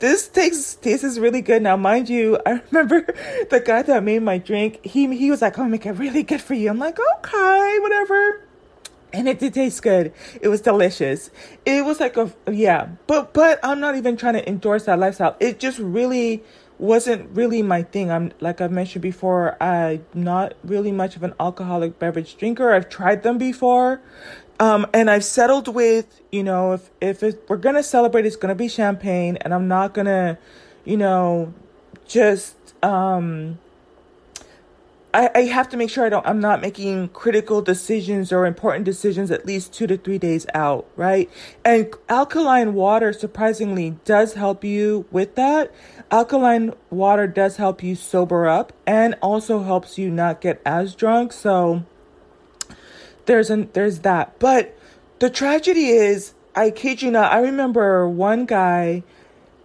this 0.00 0.28
tastes 0.28 0.74
tastes 0.74 1.18
really 1.18 1.42
good. 1.42 1.62
Now, 1.62 1.76
mind 1.76 2.08
you, 2.08 2.38
I 2.46 2.60
remember 2.70 3.02
the 3.50 3.60
guy 3.64 3.82
that 3.82 4.02
made 4.02 4.22
my 4.22 4.38
drink. 4.38 4.84
He 4.84 5.14
he 5.16 5.30
was 5.30 5.42
like, 5.42 5.56
"I'm 5.58 5.64
gonna 5.64 5.70
make 5.70 5.86
it 5.86 5.92
really 5.92 6.22
good 6.22 6.40
for 6.40 6.54
you." 6.54 6.70
I'm 6.70 6.78
like, 6.78 6.98
"Okay, 7.16 7.78
whatever." 7.80 8.46
And 9.12 9.28
it 9.28 9.40
did 9.40 9.54
taste 9.54 9.82
good. 9.82 10.12
It 10.40 10.48
was 10.48 10.60
delicious. 10.60 11.30
It 11.64 11.84
was 11.84 12.00
like 12.00 12.16
a 12.16 12.32
yeah, 12.50 12.88
but 13.06 13.32
but 13.32 13.60
I'm 13.62 13.80
not 13.80 13.96
even 13.96 14.16
trying 14.16 14.34
to 14.34 14.48
endorse 14.48 14.84
that 14.84 14.98
lifestyle. 14.98 15.36
It 15.40 15.58
just 15.58 15.78
really 15.78 16.42
wasn't 16.78 17.28
really 17.36 17.62
my 17.62 17.82
thing. 17.82 18.10
I'm 18.10 18.32
like 18.40 18.60
I've 18.60 18.72
mentioned 18.72 19.02
before, 19.02 19.62
I'm 19.62 20.04
not 20.14 20.54
really 20.64 20.92
much 20.92 21.14
of 21.14 21.22
an 21.22 21.34
alcoholic 21.38 21.98
beverage 21.98 22.36
drinker. 22.36 22.72
I've 22.72 22.88
tried 22.88 23.22
them 23.22 23.36
before. 23.36 24.00
Um, 24.60 24.86
and 24.92 25.10
I've 25.10 25.24
settled 25.24 25.68
with, 25.68 26.20
you 26.30 26.42
know, 26.42 26.72
if 26.72 26.90
if 27.00 27.22
it, 27.22 27.44
we're 27.48 27.56
gonna 27.56 27.82
celebrate, 27.82 28.26
it's 28.26 28.36
gonna 28.36 28.54
be 28.54 28.68
champagne, 28.68 29.38
and 29.38 29.54
I'm 29.54 29.66
not 29.68 29.94
gonna, 29.94 30.38
you 30.84 30.98
know, 30.98 31.54
just 32.06 32.56
um. 32.84 33.58
I, 35.12 35.28
I 35.34 35.40
have 35.46 35.68
to 35.70 35.76
make 35.76 35.90
sure 35.90 36.06
I 36.06 36.08
don't 36.08 36.24
I'm 36.24 36.38
not 36.38 36.60
making 36.60 37.08
critical 37.08 37.62
decisions 37.62 38.30
or 38.30 38.46
important 38.46 38.84
decisions 38.84 39.32
at 39.32 39.44
least 39.44 39.72
two 39.72 39.88
to 39.88 39.96
three 39.96 40.18
days 40.18 40.46
out, 40.54 40.86
right? 40.94 41.28
And 41.64 41.92
alkaline 42.08 42.74
water 42.74 43.12
surprisingly 43.12 43.96
does 44.04 44.34
help 44.34 44.62
you 44.62 45.06
with 45.10 45.34
that. 45.34 45.74
Alkaline 46.12 46.74
water 46.90 47.26
does 47.26 47.56
help 47.56 47.82
you 47.82 47.96
sober 47.96 48.46
up 48.46 48.72
and 48.86 49.16
also 49.20 49.64
helps 49.64 49.98
you 49.98 50.10
not 50.10 50.40
get 50.40 50.62
as 50.64 50.94
drunk. 50.94 51.32
So 51.32 51.84
there's 53.30 53.48
an 53.48 53.70
there's 53.74 54.00
that. 54.00 54.36
But 54.40 54.76
the 55.20 55.30
tragedy 55.30 55.90
is, 55.90 56.34
I 56.56 56.70
kid 56.70 57.00
you 57.00 57.12
not, 57.12 57.32
I 57.32 57.40
remember 57.40 58.08
one 58.08 58.44
guy 58.44 59.04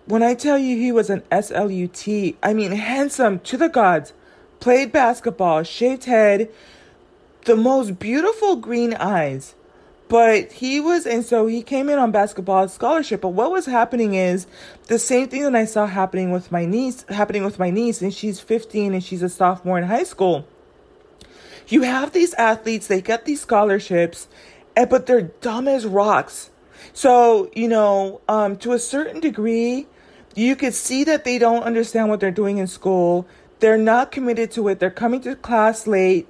when 0.06 0.22
I 0.22 0.36
tell 0.36 0.56
you 0.56 0.78
he 0.78 0.92
was 0.92 1.10
an 1.10 1.24
SLUT, 1.32 2.36
I 2.44 2.54
mean 2.54 2.74
handsome 2.74 3.40
to 3.40 3.58
the 3.58 3.68
gods, 3.68 4.14
played 4.60 4.92
basketball, 4.92 5.64
shaved 5.64 6.06
head, 6.06 6.52
the 7.46 7.56
most 7.56 7.98
beautiful 7.98 8.56
green 8.58 8.94
eyes. 8.94 9.56
But 10.10 10.52
he 10.52 10.80
was, 10.80 11.08
and 11.08 11.26
so 11.26 11.48
he 11.48 11.64
came 11.64 11.90
in 11.90 11.98
on 11.98 12.12
basketball 12.12 12.68
scholarship. 12.68 13.22
But 13.22 13.30
what 13.30 13.52
was 13.52 13.66
happening 13.66 14.14
is 14.14 14.46
the 14.86 15.00
same 15.00 15.28
thing 15.28 15.42
that 15.42 15.56
I 15.56 15.66
saw 15.66 15.88
happening 15.88 16.30
with 16.30 16.52
my 16.52 16.68
niece, 16.68 17.04
happening 17.10 17.44
with 17.44 17.58
my 17.58 17.72
niece, 17.72 18.04
and 18.04 18.14
she's 18.14 18.40
15 18.40 18.94
and 18.94 19.04
she's 19.04 19.24
a 19.24 19.30
sophomore 19.30 19.80
in 19.80 19.86
high 19.86 20.04
school 20.04 20.46
you 21.72 21.84
have 21.84 22.12
these 22.12 22.34
athletes, 22.36 22.88
they 22.88 23.02
get 23.02 23.26
these 23.26 23.42
scholarships, 23.42 24.28
and, 24.76 24.90
but 24.90 25.06
they're 25.06 25.22
dumb 25.22 25.68
as 25.68 25.86
rocks. 25.86 26.50
So, 26.94 27.50
you 27.56 27.68
know, 27.68 28.22
um, 28.28 28.58
to 28.58 28.74
a 28.74 28.80
certain 28.80 29.20
degree, 29.20 29.88
you 30.36 30.56
could 30.56 30.74
see 30.74 31.04
that 31.06 31.24
they 31.24 31.38
don't 31.38 31.64
understand 31.64 32.10
what 32.10 32.20
they're 32.20 32.32
doing 32.32 32.58
in 32.58 32.68
school. 32.68 33.28
They're 33.60 33.78
not 33.78 34.12
committed 34.12 34.52
to 34.52 34.68
it. 34.68 34.80
They're 34.80 34.92
coming 34.92 35.22
to 35.22 35.36
class 35.36 35.88
late, 35.88 36.28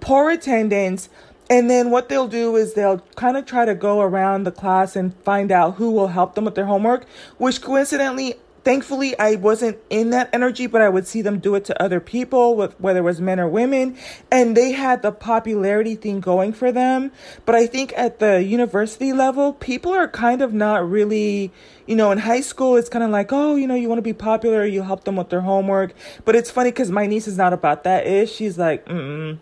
poor 0.00 0.30
attendance. 0.30 1.08
And 1.48 1.70
then 1.70 1.90
what 1.90 2.08
they'll 2.08 2.28
do 2.28 2.56
is 2.56 2.74
they'll 2.74 2.98
kind 3.14 3.36
of 3.36 3.46
try 3.46 3.66
to 3.66 3.74
go 3.74 4.00
around 4.00 4.44
the 4.44 4.50
class 4.52 4.96
and 4.96 5.14
find 5.22 5.52
out 5.52 5.76
who 5.76 5.90
will 5.92 6.08
help 6.08 6.34
them 6.34 6.44
with 6.44 6.56
their 6.56 6.66
homework, 6.66 7.06
which 7.38 7.60
coincidentally 7.60 8.34
thankfully 8.66 9.16
I 9.16 9.36
wasn't 9.36 9.78
in 9.90 10.10
that 10.10 10.28
energy, 10.32 10.66
but 10.66 10.82
I 10.82 10.88
would 10.88 11.06
see 11.06 11.22
them 11.22 11.38
do 11.38 11.54
it 11.54 11.64
to 11.66 11.80
other 11.80 12.00
people, 12.00 12.56
whether 12.78 12.98
it 12.98 13.02
was 13.02 13.20
men 13.20 13.38
or 13.38 13.46
women, 13.48 13.96
and 14.28 14.56
they 14.56 14.72
had 14.72 15.02
the 15.02 15.12
popularity 15.12 15.94
thing 15.94 16.18
going 16.18 16.52
for 16.52 16.72
them. 16.72 17.12
But 17.44 17.54
I 17.54 17.68
think 17.68 17.92
at 17.96 18.18
the 18.18 18.42
university 18.42 19.12
level, 19.12 19.52
people 19.52 19.92
are 19.94 20.08
kind 20.08 20.42
of 20.42 20.52
not 20.52 20.90
really, 20.90 21.52
you 21.86 21.94
know, 21.94 22.10
in 22.10 22.18
high 22.18 22.40
school, 22.40 22.74
it's 22.74 22.88
kind 22.88 23.04
of 23.04 23.10
like, 23.10 23.32
oh, 23.32 23.54
you 23.54 23.68
know, 23.68 23.76
you 23.76 23.88
want 23.88 23.98
to 23.98 24.02
be 24.02 24.12
popular, 24.12 24.66
you 24.66 24.82
help 24.82 25.04
them 25.04 25.14
with 25.14 25.30
their 25.30 25.42
homework. 25.42 25.94
But 26.24 26.34
it's 26.34 26.50
funny 26.50 26.72
because 26.72 26.90
my 26.90 27.06
niece 27.06 27.28
is 27.28 27.38
not 27.38 27.52
about 27.52 27.84
that. 27.84 28.04
Is 28.04 28.32
she's 28.32 28.58
like, 28.58 28.84
mm 28.86 29.38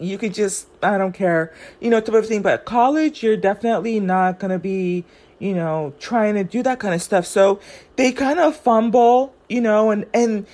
you 0.00 0.16
could 0.18 0.32
just 0.32 0.68
I 0.82 0.96
don't 0.98 1.12
care, 1.12 1.52
you 1.80 1.90
know, 1.90 2.00
type 2.00 2.14
of 2.14 2.26
thing. 2.26 2.42
But 2.42 2.64
college, 2.64 3.22
you're 3.22 3.36
definitely 3.36 4.00
not 4.00 4.38
gonna 4.38 4.58
be 4.58 5.04
you 5.42 5.54
know, 5.54 5.92
trying 5.98 6.36
to 6.36 6.44
do 6.44 6.62
that 6.62 6.78
kind 6.78 6.94
of 6.94 7.02
stuff. 7.02 7.26
So 7.26 7.58
they 7.96 8.12
kind 8.12 8.38
of 8.38 8.54
fumble, 8.54 9.34
you 9.48 9.60
know, 9.60 9.90
and, 9.90 10.06
and 10.14 10.46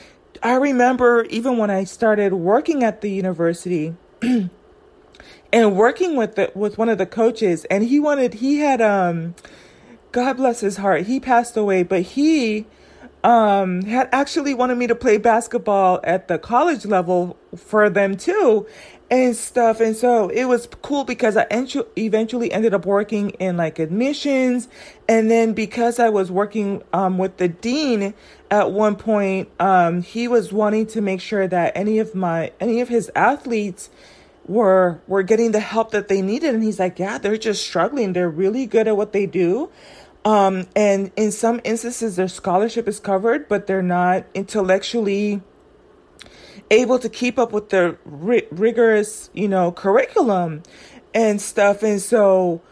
I 0.42 0.54
remember 0.54 1.24
even 1.24 1.58
when 1.58 1.70
I 1.70 1.84
started 1.84 2.32
working 2.32 2.82
at 2.82 3.02
the 3.02 3.10
university 3.10 3.94
and 5.52 5.76
working 5.76 6.16
with 6.16 6.36
the, 6.36 6.50
with 6.54 6.78
one 6.78 6.88
of 6.88 6.96
the 6.96 7.04
coaches 7.04 7.66
and 7.66 7.84
he 7.84 8.00
wanted, 8.00 8.34
he 8.34 8.60
had, 8.60 8.80
um, 8.80 9.34
God 10.10 10.38
bless 10.38 10.60
his 10.60 10.78
heart. 10.78 11.06
He 11.06 11.20
passed 11.20 11.54
away, 11.54 11.82
but 11.82 12.00
he, 12.00 12.64
um, 13.22 13.82
had 13.82 14.08
actually 14.10 14.54
wanted 14.54 14.78
me 14.78 14.86
to 14.86 14.94
play 14.94 15.18
basketball 15.18 16.00
at 16.02 16.28
the 16.28 16.38
college 16.38 16.86
level 16.86 17.36
for 17.56 17.90
them 17.90 18.16
too 18.16 18.66
and 19.10 19.34
stuff. 19.34 19.80
And 19.80 19.96
so 19.96 20.28
it 20.28 20.44
was 20.44 20.68
cool 20.82 21.04
because 21.04 21.36
I 21.36 21.46
eventually 21.96 22.52
ended 22.52 22.74
up 22.74 22.84
working 22.84 23.30
in 23.30 23.56
like 23.56 23.78
admissions. 23.78 24.68
And 25.08 25.30
then 25.30 25.54
because 25.54 25.98
I 25.98 26.10
was 26.10 26.30
working 26.30 26.82
um, 26.92 27.16
with 27.18 27.38
the 27.38 27.48
dean 27.48 28.14
at 28.50 28.70
one 28.70 28.96
point, 28.96 29.48
um, 29.58 30.02
he 30.02 30.28
was 30.28 30.52
wanting 30.52 30.86
to 30.88 31.00
make 31.00 31.20
sure 31.20 31.48
that 31.48 31.72
any 31.74 31.98
of 31.98 32.14
my, 32.14 32.52
any 32.60 32.80
of 32.80 32.88
his 32.88 33.10
athletes 33.14 33.88
were, 34.46 35.00
were 35.06 35.22
getting 35.22 35.52
the 35.52 35.60
help 35.60 35.90
that 35.92 36.08
they 36.08 36.20
needed. 36.20 36.54
And 36.54 36.62
he's 36.62 36.78
like, 36.78 36.98
yeah, 36.98 37.18
they're 37.18 37.38
just 37.38 37.64
struggling. 37.64 38.12
They're 38.12 38.30
really 38.30 38.66
good 38.66 38.88
at 38.88 38.96
what 38.96 39.12
they 39.12 39.26
do. 39.26 39.70
Um, 40.24 40.66
and 40.76 41.10
in 41.16 41.32
some 41.32 41.60
instances, 41.64 42.16
their 42.16 42.28
scholarship 42.28 42.86
is 42.88 43.00
covered, 43.00 43.48
but 43.48 43.66
they're 43.66 43.82
not 43.82 44.26
intellectually 44.34 45.40
able 46.70 46.98
to 46.98 47.08
keep 47.08 47.38
up 47.38 47.52
with 47.52 47.70
the 47.70 47.96
ri- 48.04 48.46
rigorous, 48.50 49.30
you 49.32 49.48
know, 49.48 49.72
curriculum 49.72 50.62
and 51.14 51.40
stuff. 51.40 51.82
And 51.82 52.00
so, 52.00 52.62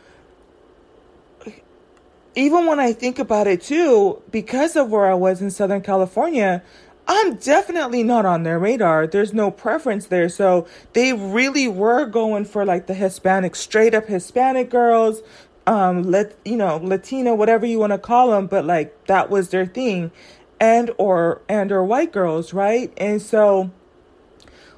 even 2.34 2.66
when 2.66 2.78
I 2.78 2.92
think 2.92 3.18
about 3.18 3.46
it 3.46 3.62
too, 3.62 4.22
because 4.30 4.76
of 4.76 4.90
where 4.90 5.06
I 5.06 5.14
was 5.14 5.40
in 5.40 5.50
Southern 5.50 5.80
California, 5.80 6.62
I'm 7.08 7.36
definitely 7.36 8.02
not 8.02 8.26
on 8.26 8.42
their 8.42 8.58
radar. 8.58 9.06
There's 9.06 9.32
no 9.32 9.50
preference 9.50 10.06
there. 10.06 10.28
So 10.28 10.66
they 10.92 11.12
really 11.12 11.68
were 11.68 12.04
going 12.04 12.44
for 12.44 12.64
like 12.64 12.86
the 12.88 12.94
Hispanic, 12.94 13.54
straight 13.56 13.94
up 13.94 14.06
Hispanic 14.06 14.70
girls, 14.70 15.22
um, 15.66 16.02
let, 16.02 16.36
you 16.44 16.56
know, 16.56 16.78
Latina, 16.82 17.34
whatever 17.34 17.64
you 17.64 17.78
want 17.78 17.92
to 17.92 17.98
call 17.98 18.30
them. 18.32 18.46
But 18.48 18.64
like 18.64 19.06
that 19.06 19.30
was 19.30 19.50
their 19.50 19.66
thing 19.66 20.10
and, 20.60 20.90
or, 20.98 21.42
and, 21.48 21.70
or 21.70 21.84
white 21.84 22.12
girls. 22.12 22.52
Right. 22.52 22.92
And 22.96 23.22
so, 23.22 23.70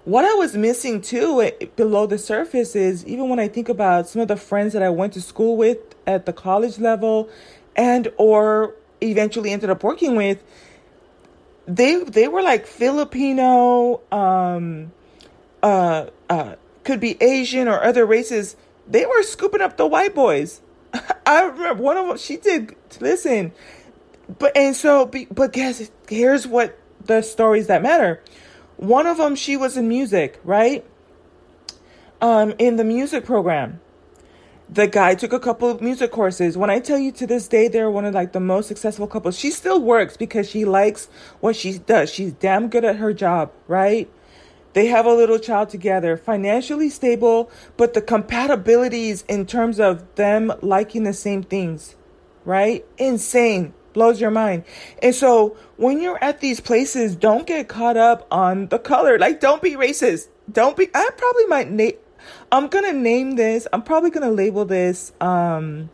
what 0.05 0.25
I 0.25 0.35
was 0.35 0.57
missing 0.57 1.01
too 1.01 1.43
eh, 1.43 1.67
below 1.77 2.07
the 2.07 2.19
surface 2.19 2.75
is 2.75 3.05
even 3.07 3.29
when 3.29 3.39
I 3.39 3.49
think 3.49 3.69
about 3.69 4.09
some 4.09 4.23
of 4.23 4.29
the 4.29 4.37
friends 4.37 4.73
that 4.73 4.83
I 4.83 4.91
went 4.91 5.13
to 5.15 5.21
school 5.21 5.57
with 5.57 5.79
at 6.07 6.27
the 6.27 6.33
college 6.33 6.79
level 6.79 7.29
and 7.77 8.09
or 8.17 8.75
eventually 9.01 9.53
ended 9.53 9.71
up 9.71 9.83
working 9.83 10.17
with 10.17 10.43
they 11.67 12.03
they 12.03 12.29
were 12.29 12.43
like 12.43 12.67
Filipino 12.67 14.01
um 14.11 14.93
uh 15.63 16.07
uh 16.31 16.55
could 16.85 17.01
be 17.01 17.23
Asian 17.23 17.69
or 17.69 17.83
other 17.83 18.07
races. 18.07 18.57
They 18.87 19.05
were 19.05 19.23
scooping 19.23 19.61
up 19.61 19.77
the 19.77 19.87
white 19.87 20.15
boys. 20.15 20.63
I 21.27 21.43
remember 21.43 21.83
one 21.83 21.97
of 21.99 22.07
them 22.07 22.17
she 22.17 22.39
did 22.39 22.75
listen 23.01 23.53
but 24.39 24.57
and 24.57 24.77
so 24.77 25.11
but 25.31 25.53
guess 25.53 25.91
here's 26.09 26.47
what 26.47 26.79
the 27.05 27.23
stories 27.23 27.69
that 27.69 27.83
matter 27.83 28.23
one 28.79 29.09
of 29.09 29.19
them, 29.19 29.35
she 29.35 29.57
was 29.57 29.77
in 29.77 29.89
music, 29.89 30.41
right? 30.45 30.85
Um, 32.21 32.55
in 32.59 32.77
the 32.77 32.85
music 32.85 33.25
program. 33.25 33.81
The 34.71 34.87
guy 34.87 35.15
took 35.15 35.33
a 35.33 35.41
couple 35.41 35.69
of 35.69 35.81
music 35.81 36.13
courses. 36.13 36.57
When 36.57 36.71
I 36.71 36.79
tell 36.79 36.99
you 36.99 37.11
to 37.13 37.27
this 37.27 37.49
day, 37.49 37.67
they're 37.69 37.91
one 37.91 38.05
of 38.05 38.15
like 38.15 38.33
the 38.33 38.41
most 38.41 38.69
successful 38.69 39.09
couples. 39.09 39.37
She 39.37 39.51
still 39.51 39.81
works 39.81 40.17
because 40.17 40.49
she 40.49 40.65
likes 40.65 41.09
what 41.41 41.57
she 41.57 41.79
does. 41.79 42.13
She's 42.13 42.33
damn 42.33 42.69
good 42.69 42.85
at 42.85 42.97
her 42.97 43.13
job, 43.13 43.51
right? 43.67 44.09
They 44.75 44.87
have 44.87 45.07
a 45.07 45.15
little 45.15 45.39
child 45.39 45.71
together, 45.71 46.17
financially 46.17 46.91
stable, 46.91 47.51
but 47.77 47.95
the 47.95 48.03
compatibilities 48.03 49.25
in 49.27 49.47
terms 49.47 49.81
of 49.81 50.15
them 50.15 50.53
liking 50.61 51.03
the 51.03 51.15
same 51.15 51.43
things, 51.43 51.97
right? 52.45 52.85
Insane 52.97 53.75
blows 53.99 54.21
your 54.21 54.31
mind. 54.31 54.63
And 55.03 55.13
so 55.13 55.57
when 55.77 56.01
you're 56.01 56.23
at 56.23 56.39
these 56.39 56.61
places, 56.61 57.17
don't 57.17 57.49
get 57.49 57.67
caught 57.67 57.97
up 57.97 58.29
on 58.31 58.69
the 58.69 58.79
color. 58.79 59.19
Like, 59.19 59.41
don't 59.41 59.61
be 59.61 59.73
racist. 59.73 60.29
Don't 60.51 60.77
be, 60.77 60.89
I 60.95 61.11
probably 61.17 61.47
might 61.47 61.69
name, 61.69 61.95
I'm 62.53 62.69
gonna 62.69 62.93
name 62.93 63.35
this, 63.35 63.67
I'm 63.73 63.83
probably 63.83 64.11
gonna 64.11 64.31
label 64.31 64.65
this, 64.65 65.13
um, 65.21 65.91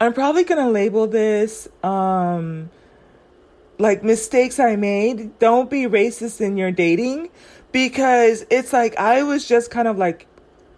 I'm 0.00 0.12
probably 0.12 0.42
gonna 0.42 0.68
label 0.68 1.06
this, 1.06 1.68
um, 1.84 2.70
like 3.78 4.02
mistakes 4.02 4.58
I 4.58 4.74
made. 4.74 5.38
Don't 5.38 5.70
be 5.70 5.82
racist 5.84 6.40
in 6.40 6.56
your 6.56 6.72
dating 6.72 7.30
because 7.70 8.44
it's 8.50 8.72
like 8.72 8.96
I 8.96 9.22
was 9.22 9.46
just 9.46 9.70
kind 9.70 9.86
of 9.86 9.98
like 9.98 10.26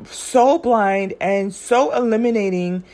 so 0.05 0.59
blind 0.59 1.15
and 1.19 1.55
so 1.55 1.95
eliminating 1.95 2.85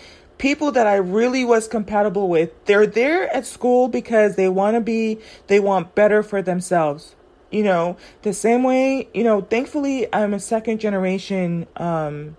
people 0.45 0.71
that 0.71 0.87
I 0.87 0.97
really 0.97 1.43
was 1.43 1.67
compatible 1.67 2.29
with. 2.29 2.51
They're 2.67 2.87
there 2.87 3.35
at 3.35 3.47
school 3.47 3.89
because 3.89 4.37
they 4.37 4.47
want 4.47 4.75
to 4.75 4.83
be, 4.83 5.19
they 5.47 5.59
want 5.59 5.95
better 5.95 6.23
for 6.23 6.43
themselves. 6.43 7.15
You 7.51 7.63
know, 7.63 7.97
the 8.21 8.35
same 8.35 8.63
way, 8.63 9.09
you 9.15 9.25
know, 9.25 9.41
thankfully 9.41 10.07
I'm 10.13 10.35
a 10.35 10.39
second 10.39 10.81
generation 10.81 11.67
um, 11.77 12.37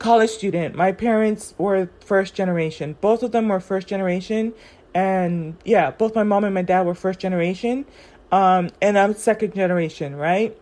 college 0.00 0.30
student. 0.30 0.74
My 0.74 0.90
parents 0.90 1.54
were 1.58 1.90
first 2.04 2.34
generation. 2.34 2.96
Both 3.00 3.22
of 3.22 3.30
them 3.30 3.46
were 3.46 3.60
first 3.60 3.86
generation. 3.86 4.52
And 4.92 5.58
yeah, 5.64 5.92
both 5.92 6.16
my 6.16 6.24
mom 6.24 6.42
and 6.42 6.52
my 6.52 6.62
dad 6.62 6.86
were 6.86 6.96
first 6.96 7.20
generation. 7.20 7.84
Um, 8.32 8.70
and 8.82 8.98
I'm 8.98 9.14
second 9.14 9.54
generation, 9.54 10.16
right? 10.16 10.58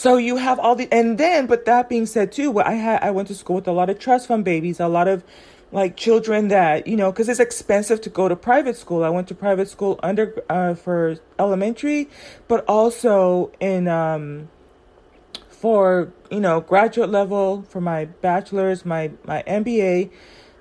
So 0.00 0.16
you 0.16 0.36
have 0.36 0.58
all 0.58 0.76
the, 0.76 0.88
and 0.90 1.18
then, 1.18 1.46
but 1.46 1.66
that 1.66 1.90
being 1.90 2.06
said 2.06 2.32
too, 2.32 2.50
what 2.50 2.66
I 2.66 2.72
had, 2.72 3.02
I 3.02 3.10
went 3.10 3.28
to 3.28 3.34
school 3.34 3.56
with 3.56 3.68
a 3.68 3.72
lot 3.72 3.90
of 3.90 3.98
trust 3.98 4.28
fund 4.28 4.46
babies, 4.46 4.80
a 4.80 4.88
lot 4.88 5.08
of 5.08 5.22
like 5.72 5.94
children 5.94 6.48
that, 6.48 6.86
you 6.86 6.96
know, 6.96 7.12
cause 7.12 7.28
it's 7.28 7.38
expensive 7.38 8.00
to 8.00 8.08
go 8.08 8.26
to 8.26 8.34
private 8.34 8.78
school. 8.78 9.04
I 9.04 9.10
went 9.10 9.28
to 9.28 9.34
private 9.34 9.68
school 9.68 10.00
under, 10.02 10.42
uh, 10.48 10.72
for 10.72 11.18
elementary, 11.38 12.08
but 12.48 12.64
also 12.66 13.52
in, 13.60 13.88
um, 13.88 14.48
for, 15.50 16.10
you 16.30 16.40
know, 16.40 16.62
graduate 16.62 17.10
level 17.10 17.66
for 17.68 17.82
my 17.82 18.06
bachelor's, 18.06 18.86
my, 18.86 19.10
my 19.26 19.42
MBA, 19.46 20.08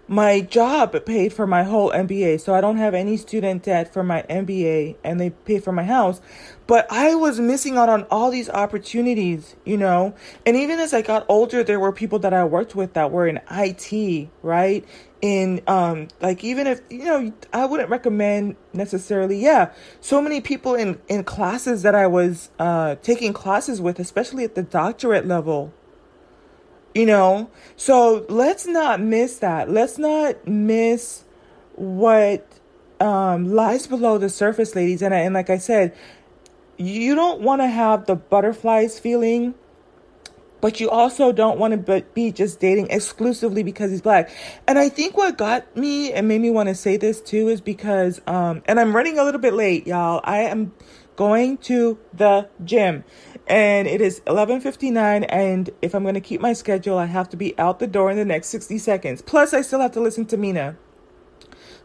my 0.09 0.41
job 0.41 1.05
paid 1.05 1.31
for 1.31 1.45
my 1.45 1.61
whole 1.61 1.91
MBA. 1.91 2.41
So 2.41 2.55
I 2.55 2.61
don't 2.61 2.77
have 2.77 2.95
any 2.95 3.15
student 3.15 3.61
debt 3.61 3.93
for 3.93 4.03
my 4.03 4.23
MBA 4.23 4.95
and 5.03 5.21
they 5.21 5.29
pay 5.29 5.59
for 5.59 5.71
my 5.71 5.83
house. 5.83 6.19
But 6.65 6.87
I 6.91 7.13
was 7.13 7.39
missing 7.39 7.77
out 7.77 7.89
on 7.89 8.07
all 8.09 8.31
these 8.31 8.49
opportunities, 8.49 9.55
you 9.65 9.77
know? 9.77 10.15
And 10.47 10.57
even 10.57 10.79
as 10.79 10.95
I 10.95 11.03
got 11.03 11.27
older, 11.29 11.63
there 11.63 11.79
were 11.79 11.91
people 11.91 12.17
that 12.19 12.33
I 12.33 12.43
worked 12.43 12.75
with 12.75 12.93
that 12.93 13.11
were 13.11 13.27
in 13.27 13.39
IT, 13.51 14.29
right? 14.41 14.83
In, 15.21 15.61
um, 15.67 16.07
like 16.21 16.43
even 16.43 16.65
if, 16.65 16.81
you 16.89 17.05
know, 17.05 17.31
I 17.53 17.65
wouldn't 17.65 17.89
recommend 17.89 18.55
necessarily, 18.73 19.37
yeah, 19.37 19.73
so 20.01 20.21
many 20.21 20.41
people 20.41 20.73
in, 20.73 20.99
in 21.07 21.23
classes 21.23 21.83
that 21.83 21.93
I 21.93 22.07
was, 22.07 22.49
uh, 22.57 22.95
taking 23.03 23.31
classes 23.33 23.79
with, 23.79 23.99
especially 23.99 24.43
at 24.43 24.55
the 24.55 24.63
doctorate 24.63 25.27
level, 25.27 25.73
you 26.93 27.05
know? 27.05 27.49
So 27.75 28.25
let's 28.29 28.65
not 28.65 28.99
miss 28.99 29.39
that. 29.39 29.69
Let's 29.69 29.97
not 29.97 30.47
miss 30.47 31.23
what 31.75 32.45
um, 32.99 33.53
lies 33.53 33.87
below 33.87 34.17
the 34.17 34.29
surface, 34.29 34.75
ladies. 34.75 35.01
And, 35.01 35.13
and 35.13 35.33
like 35.33 35.49
I 35.49 35.57
said, 35.57 35.95
you 36.77 37.15
don't 37.15 37.41
want 37.41 37.61
to 37.61 37.67
have 37.67 38.05
the 38.05 38.15
butterflies 38.15 38.99
feeling, 38.99 39.53
but 40.61 40.79
you 40.79 40.89
also 40.89 41.31
don't 41.31 41.57
want 41.59 41.85
to 41.85 42.01
be 42.13 42.31
just 42.31 42.59
dating 42.59 42.87
exclusively 42.89 43.63
because 43.63 43.91
he's 43.91 44.01
black. 44.01 44.29
And 44.67 44.77
I 44.77 44.89
think 44.89 45.15
what 45.15 45.37
got 45.37 45.75
me 45.75 46.11
and 46.11 46.27
made 46.27 46.41
me 46.41 46.49
want 46.49 46.69
to 46.69 46.75
say 46.75 46.97
this 46.97 47.21
too 47.21 47.47
is 47.47 47.61
because, 47.61 48.21
um, 48.27 48.61
and 48.65 48.79
I'm 48.79 48.95
running 48.95 49.17
a 49.17 49.23
little 49.23 49.41
bit 49.41 49.53
late, 49.53 49.87
y'all. 49.87 50.21
I 50.23 50.39
am 50.39 50.73
going 51.15 51.57
to 51.57 51.99
the 52.13 52.47
gym 52.63 53.03
and 53.49 53.87
it 53.87 53.99
is 53.99 54.21
11:59 54.21 55.25
and 55.27 55.69
if 55.81 55.93
I'm 55.93 56.03
going 56.03 56.13
to 56.13 56.21
keep 56.21 56.39
my 56.39 56.53
schedule 56.53 56.97
I 56.97 57.05
have 57.05 57.29
to 57.29 57.37
be 57.37 57.57
out 57.57 57.79
the 57.79 57.87
door 57.87 58.11
in 58.11 58.17
the 58.17 58.25
next 58.25 58.47
60 58.47 58.77
seconds 58.77 59.21
plus 59.21 59.53
I 59.53 59.61
still 59.61 59.81
have 59.81 59.91
to 59.93 59.99
listen 60.01 60.25
to 60.27 60.37
Mina 60.37 60.77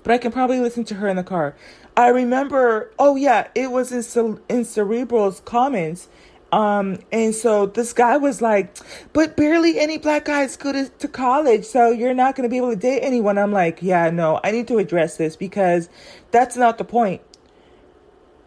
but 0.05 0.13
I 0.13 0.19
can 0.19 0.31
probably 0.31 0.61
listen 0.61 0.85
to 0.85 0.95
her 0.97 1.09
in 1.09 1.17
the 1.17 1.25
car. 1.25 1.57
I 1.97 2.09
remember, 2.09 2.93
oh 2.99 3.17
yeah, 3.17 3.49
it 3.55 3.73
was 3.73 3.91
in, 3.91 4.39
in 4.49 4.65
Cerebral's 4.65 5.41
comments. 5.41 6.09
Um, 6.53 6.99
and 7.11 7.35
so 7.35 7.67
this 7.67 7.93
guy 7.93 8.17
was 8.17 8.41
like, 8.41 8.77
but 9.13 9.37
barely 9.37 9.81
any 9.81 9.99
black 9.99 10.27
guys 10.27 10.57
go 10.57 10.73
to, 10.73 10.89
to 10.89 11.09
college, 11.09 11.65
so 11.65 11.91
you're 11.91 12.15
not 12.15 12.37
going 12.37 12.49
to 12.49 12.51
be 12.51 12.59
able 12.59 12.71
to 12.71 12.77
date 12.77 13.01
anyone. 13.01 13.39
I'm 13.39 13.51
like, 13.51 13.83
yeah, 13.83 14.11
no, 14.11 14.39
I 14.45 14.53
need 14.53 14.69
to 14.69 14.79
address 14.79 15.17
this 15.17 15.35
because 15.35 15.89
that's 16.31 16.57
not 16.57 16.79
the 16.79 16.85
point. 16.85 17.23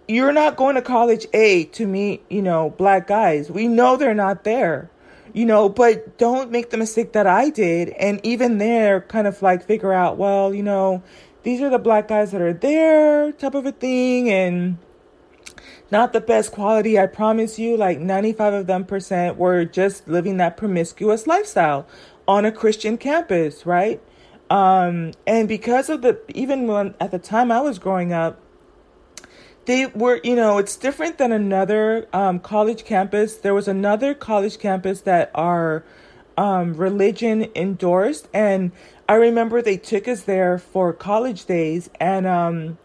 You're 0.07 0.31
not 0.31 0.55
going 0.55 0.75
to 0.75 0.81
college 0.81 1.25
A 1.33 1.65
to 1.65 1.85
meet, 1.85 2.23
you 2.29 2.41
know, 2.41 2.69
black 2.71 3.07
guys. 3.07 3.51
We 3.51 3.67
know 3.67 3.97
they're 3.97 4.13
not 4.13 4.43
there 4.43 4.89
you 5.33 5.45
know, 5.45 5.69
but 5.69 6.17
don't 6.17 6.49
make 6.49 6.71
the 6.71 6.77
mistake 6.77 7.13
that 7.13 7.27
I 7.27 7.51
did. 7.51 7.89
And 7.89 8.19
even 8.23 8.57
there, 8.57 9.01
kind 9.01 9.27
of 9.27 9.39
like 9.43 9.63
figure 9.63 9.93
out, 9.93 10.17
well, 10.17 10.51
you 10.51 10.63
know, 10.63 11.03
these 11.43 11.61
are 11.61 11.69
the 11.69 11.77
black 11.77 12.07
guys 12.07 12.31
that 12.31 12.41
are 12.41 12.53
there, 12.53 13.31
type 13.33 13.53
of 13.53 13.65
a 13.67 13.71
thing. 13.71 14.31
And 14.31 14.79
not 15.91 16.11
the 16.11 16.21
best 16.21 16.51
quality, 16.51 16.99
I 16.99 17.05
promise 17.05 17.59
you. 17.59 17.77
Like 17.77 17.99
95 17.99 18.53
of 18.53 18.67
them 18.67 18.83
percent 18.83 19.37
were 19.37 19.63
just 19.63 20.07
living 20.07 20.37
that 20.37 20.57
promiscuous 20.57 21.27
lifestyle 21.27 21.87
on 22.27 22.43
a 22.43 22.51
Christian 22.51 22.97
campus, 22.97 23.63
right? 23.63 24.01
Um, 24.49 25.11
and 25.27 25.47
because 25.47 25.87
of 25.89 26.01
the, 26.01 26.19
even 26.29 26.65
when 26.65 26.95
at 26.99 27.11
the 27.11 27.19
time 27.19 27.51
I 27.51 27.61
was 27.61 27.79
growing 27.79 28.11
up, 28.11 28.39
they 29.67 29.85
were, 29.85 30.21
you 30.23 30.35
know, 30.35 30.57
it's 30.57 30.77
different 30.77 31.17
than 31.17 31.33
another 31.33 32.07
um, 32.13 32.39
college 32.39 32.85
campus. 32.85 33.35
There 33.35 33.53
was 33.53 33.67
another 33.67 34.13
college 34.13 34.59
campus 34.59 35.01
that 35.01 35.29
our 35.35 35.83
um, 36.37 36.73
religion 36.75 37.51
endorsed, 37.53 38.29
and 38.33 38.71
I 39.09 39.15
remember 39.15 39.61
they 39.61 39.75
took 39.75 40.07
us 40.07 40.23
there 40.23 40.57
for 40.57 40.93
college 40.93 41.45
days, 41.45 41.89
and 41.99 42.25
um, 42.25 42.77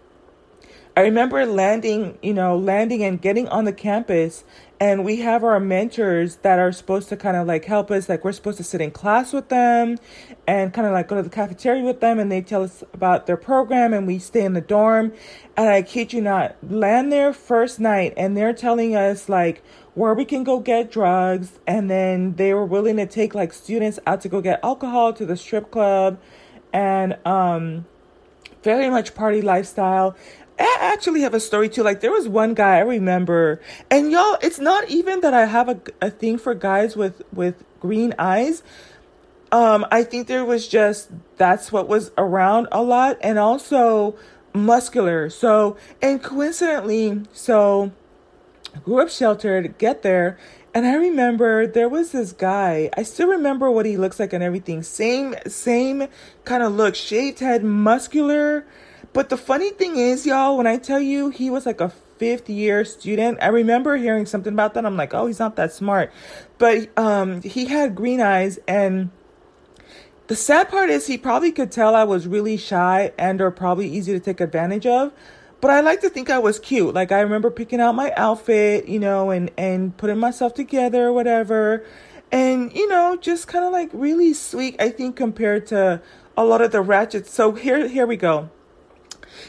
I 0.97 1.03
remember 1.03 1.47
landing, 1.47 2.19
you 2.21 2.35
know, 2.35 2.57
landing 2.59 3.05
and 3.05 3.23
getting 3.23 3.49
on 3.49 3.65
the 3.65 3.73
campus 3.73 4.43
and 4.83 5.05
we 5.05 5.19
have 5.19 5.45
our 5.45 5.61
mentors 5.61 6.37
that 6.43 6.59
are 6.59 6.73
supposed 6.73 7.09
to 7.09 7.17
kind 7.17 7.37
of 7.37 7.47
like 7.47 7.67
help 7.67 7.89
us 7.93 8.09
like 8.09 8.25
we're 8.25 8.33
supposed 8.33 8.57
to 8.57 8.65
sit 8.65 8.81
in 8.81 8.91
class 8.91 9.33
with 9.33 9.49
them 9.49 9.97
and 10.45 10.75
kind 10.75 10.89
of 10.89 10.93
like 10.93 11.07
go 11.07 11.15
to 11.15 11.23
the 11.23 11.31
cafeteria 11.31 11.85
with 11.85 12.01
them 12.01 12.19
and 12.19 12.33
they 12.33 12.41
tell 12.41 12.65
us 12.65 12.83
about 12.93 13.29
their 13.29 13.37
program 13.37 13.95
and 13.95 14.09
we 14.09 14.19
stay 14.19 14.45
in 14.45 14.55
the 14.55 14.61
dorm. 14.61 15.13
And 15.57 15.69
i 15.69 15.83
kid 15.83 16.13
you 16.13 16.21
not 16.21 16.57
land 16.69 17.13
there 17.13 17.33
first 17.33 17.79
night 17.79 18.13
and 18.17 18.37
they're 18.37 18.53
telling 18.53 18.97
us 18.97 19.29
like 19.29 19.63
where 19.95 20.15
we 20.15 20.25
can 20.25 20.43
go 20.43 20.59
get 20.59 20.91
drugs 20.91 21.61
and 21.65 21.89
then 21.89 22.35
they 22.35 22.53
were 22.53 22.67
willing 22.67 22.97
to 22.97 23.07
take 23.07 23.37
like 23.37 23.53
students 23.53 24.01
out 24.05 24.21
to 24.23 24.29
go 24.29 24.41
get 24.41 24.59
alcohol 24.65 25.13
to 25.13 25.25
the 25.25 25.37
strip 25.37 25.71
club 25.71 26.19
and 26.73 27.17
um 27.25 27.87
very 28.65 28.91
much 28.91 29.15
party 29.15 29.43
lifestyle 29.43 30.17
I 30.63 30.93
actually 30.93 31.23
have 31.23 31.35
a 31.35 31.41
story 31.41 31.69
too. 31.69 31.83
Like 31.83 32.01
there 32.01 32.13
was 32.13 32.29
one 32.29 32.55
guy 32.55 32.77
I 32.77 32.81
remember, 32.81 33.61
and 33.91 34.11
y'all, 34.11 34.39
it's 34.43 34.59
not 34.59 34.89
even 34.89 35.21
that 35.21 35.35
I 35.35 35.47
have 35.47 35.69
a, 35.69 35.81
a 36.01 36.11
thing 36.11 36.39
for 36.39 36.55
guys 36.55 36.97
with 36.97 37.23
with 37.33 37.65
green 37.81 38.15
eyes. 38.19 38.63
Um, 39.51 39.85
I 39.91 40.05
think 40.05 40.29
there 40.29 40.45
was 40.45 40.69
just 40.69 41.11
that's 41.37 41.73
what 41.73 41.89
was 41.89 42.11
around 42.17 42.69
a 42.73 42.83
lot, 42.83 43.19
and 43.23 43.39
also 43.39 44.17
muscular. 44.55 45.31
So, 45.31 45.77
and 46.01 46.23
coincidentally, 46.23 47.23
so 47.33 47.93
grew 48.85 49.03
up 49.03 49.11
sheltered, 49.11 49.77
get 49.79 50.03
there, 50.03 50.39
and 50.75 50.87
I 50.87 50.95
remember 50.95 51.67
there 51.67 51.89
was 51.89 52.13
this 52.13 52.33
guy. 52.33 52.89
I 52.97 53.03
still 53.03 53.29
remember 53.29 53.71
what 53.71 53.85
he 53.85 53.97
looks 53.97 54.19
like 54.19 54.33
and 54.33 54.43
everything. 54.43 54.83
Same, 54.83 55.35
same 55.47 56.07
kind 56.45 56.63
of 56.63 56.73
look, 56.73 56.95
shaved 56.95 57.41
head, 57.41 57.63
muscular 57.63 58.65
but 59.13 59.29
the 59.29 59.37
funny 59.37 59.71
thing 59.71 59.97
is, 59.97 60.27
y'all, 60.27 60.57
when 60.57 60.67
I 60.67 60.79
tell 60.79 61.01
you 61.01 61.31
he 61.31 61.51
was 61.51 61.67
like 61.67 61.81
a 61.81 61.91
fifth 62.19 62.49
year 62.49 62.85
student, 62.85 63.39
I 63.43 63.49
remember 63.49 63.97
hearing 63.97 64.27
something 64.27 64.53
about 64.53 64.75
that. 64.75 64.87
I'm 64.87 64.97
like, 64.97 65.13
oh, 65.13 65.27
he's 65.27 65.39
not 65.39 65.57
that 65.57 65.73
smart. 65.73 66.13
But 66.59 66.97
um, 66.97 67.43
he 67.43 67.67
had 67.67 67.95
green 67.95 68.21
eyes 68.21 68.59
and 68.69 69.11
the 70.29 70.37
sad 70.37 70.71
part 70.71 70.89
is 70.89 71.07
he 71.07 71.19
probably 71.19 71.53
could 71.53 71.71
tell 71.71 71.95
I 71.95 72.05
was 72.05 72.27
really 72.27 72.57
shy 72.57 73.13
and 73.19 73.41
or 73.41 73.51
probably 73.51 73.89
easy 73.89 74.13
to 74.13 74.21
take 74.21 74.41
advantage 74.41 74.87
of. 74.87 75.13
But 75.61 75.71
I 75.71 75.81
like 75.81 76.01
to 76.01 76.09
think 76.09 76.31
I 76.31 76.39
was 76.39 76.59
cute. 76.59 76.95
Like 76.95 77.13
I 77.13 77.21
remember 77.21 77.51
picking 77.51 77.81
out 77.81 77.95
my 77.95 78.13
outfit, 78.17 78.89
you 78.89 78.99
know, 78.99 79.31
and 79.31 79.51
and 79.59 79.97
putting 79.97 80.19
myself 80.19 80.55
together 80.55 81.09
or 81.09 81.13
whatever. 81.13 81.85
And 82.31 82.73
you 82.73 82.89
know, 82.89 83.17
just 83.17 83.47
kind 83.47 83.65
of 83.65 83.73
like 83.73 83.91
really 83.93 84.33
sweet 84.33 84.77
I 84.81 84.89
think 84.89 85.17
compared 85.17 85.67
to 85.67 86.01
a 86.37 86.45
lot 86.45 86.63
of 86.63 86.73
the 86.73 86.81
ratchets. 86.81 87.31
So 87.31 87.53
here 87.53 87.87
here 87.87 88.07
we 88.07 88.17
go. 88.17 88.49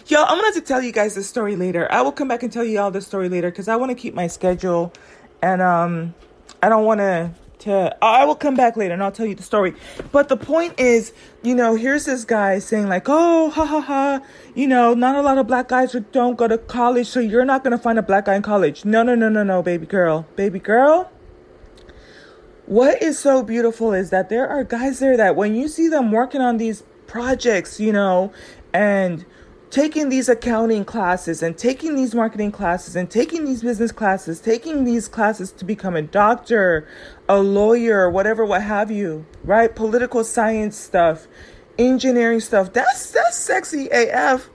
Y'all, 0.07 0.25
I'm 0.27 0.39
gonna 0.39 0.53
to 0.53 0.61
tell 0.61 0.81
you 0.81 0.91
guys 0.91 1.15
the 1.15 1.23
story 1.23 1.55
later. 1.55 1.91
I 1.91 2.01
will 2.01 2.11
come 2.11 2.27
back 2.27 2.43
and 2.43 2.51
tell 2.51 2.63
you 2.63 2.79
all 2.79 2.91
the 2.91 3.01
story 3.01 3.29
later 3.29 3.49
because 3.49 3.67
I 3.67 3.75
want 3.75 3.91
to 3.91 3.95
keep 3.95 4.13
my 4.13 4.27
schedule, 4.27 4.93
and 5.41 5.61
um, 5.61 6.13
I 6.61 6.69
don't 6.69 6.85
want 6.85 6.99
to. 6.99 7.31
To 7.59 7.95
I 8.03 8.25
will 8.25 8.35
come 8.35 8.55
back 8.55 8.75
later 8.75 8.93
and 8.93 9.01
I'll 9.01 9.11
tell 9.11 9.25
you 9.25 9.35
the 9.35 9.43
story. 9.43 9.73
But 10.11 10.27
the 10.27 10.35
point 10.35 10.77
is, 10.77 11.13
you 11.43 11.55
know, 11.55 11.75
here's 11.75 12.03
this 12.03 12.25
guy 12.25 12.59
saying 12.59 12.89
like, 12.89 13.05
"Oh, 13.07 13.51
ha 13.51 13.65
ha 13.65 13.79
ha," 13.79 14.21
you 14.53 14.67
know, 14.67 14.93
not 14.93 15.15
a 15.15 15.21
lot 15.21 15.37
of 15.37 15.47
black 15.47 15.69
guys 15.69 15.95
don't 16.11 16.35
go 16.35 16.49
to 16.49 16.57
college, 16.57 17.07
so 17.07 17.21
you're 17.21 17.45
not 17.45 17.63
gonna 17.63 17.77
find 17.77 17.97
a 17.97 18.01
black 18.01 18.25
guy 18.25 18.35
in 18.35 18.41
college. 18.41 18.83
No, 18.83 19.01
no, 19.01 19.15
no, 19.15 19.29
no, 19.29 19.43
no, 19.43 19.63
baby 19.63 19.85
girl, 19.85 20.27
baby 20.35 20.59
girl. 20.59 21.09
What 22.65 23.01
is 23.01 23.17
so 23.17 23.43
beautiful 23.43 23.93
is 23.93 24.09
that 24.09 24.27
there 24.27 24.47
are 24.47 24.65
guys 24.65 24.99
there 24.99 25.15
that 25.15 25.37
when 25.37 25.55
you 25.55 25.69
see 25.69 25.87
them 25.87 26.11
working 26.11 26.41
on 26.41 26.57
these 26.57 26.83
projects, 27.07 27.79
you 27.79 27.93
know, 27.93 28.33
and 28.73 29.25
taking 29.73 30.09
these 30.09 30.29
accounting 30.29 30.85
classes 30.85 31.41
and 31.41 31.57
taking 31.57 31.95
these 31.95 32.13
marketing 32.13 32.51
classes 32.51 32.95
and 32.95 33.09
taking 33.09 33.43
these 33.43 33.63
business 33.63 33.91
classes, 33.91 34.39
taking 34.39 34.83
these 34.83 35.07
classes 35.07 35.51
to 35.51 35.65
become 35.65 35.95
a 35.95 36.01
doctor, 36.03 36.87
a 37.27 37.39
lawyer, 37.39 38.07
whatever, 38.07 38.45
what 38.45 38.61
have 38.61 38.91
you, 38.91 39.25
right? 39.43 39.75
Political 39.75 40.25
science 40.25 40.77
stuff, 40.77 41.27
engineering 41.79 42.39
stuff. 42.39 42.71
That's 42.71 43.09
that's 43.11 43.35
sexy 43.35 43.89
AF. 43.91 44.51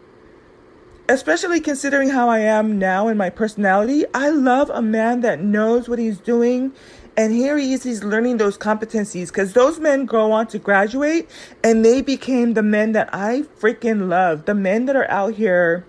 Especially 1.08 1.58
considering 1.58 2.10
how 2.10 2.28
I 2.28 2.38
am 2.38 2.78
now 2.78 3.08
in 3.08 3.16
my 3.16 3.30
personality, 3.30 4.04
I 4.14 4.28
love 4.28 4.70
a 4.70 4.82
man 4.82 5.22
that 5.22 5.40
knows 5.40 5.88
what 5.88 5.98
he's 5.98 6.18
doing 6.18 6.72
and 7.18 7.32
here 7.32 7.58
he 7.58 7.72
is, 7.72 7.82
he's 7.82 8.04
learning 8.04 8.36
those 8.36 8.56
competencies 8.56 9.26
because 9.26 9.52
those 9.52 9.80
men 9.80 10.06
go 10.06 10.30
on 10.30 10.46
to 10.46 10.58
graduate 10.60 11.28
and 11.64 11.84
they 11.84 12.00
became 12.00 12.54
the 12.54 12.62
men 12.62 12.92
that 12.92 13.10
I 13.12 13.42
freaking 13.58 14.08
love. 14.08 14.44
The 14.44 14.54
men 14.54 14.86
that 14.86 14.94
are 14.94 15.10
out 15.10 15.34
here 15.34 15.84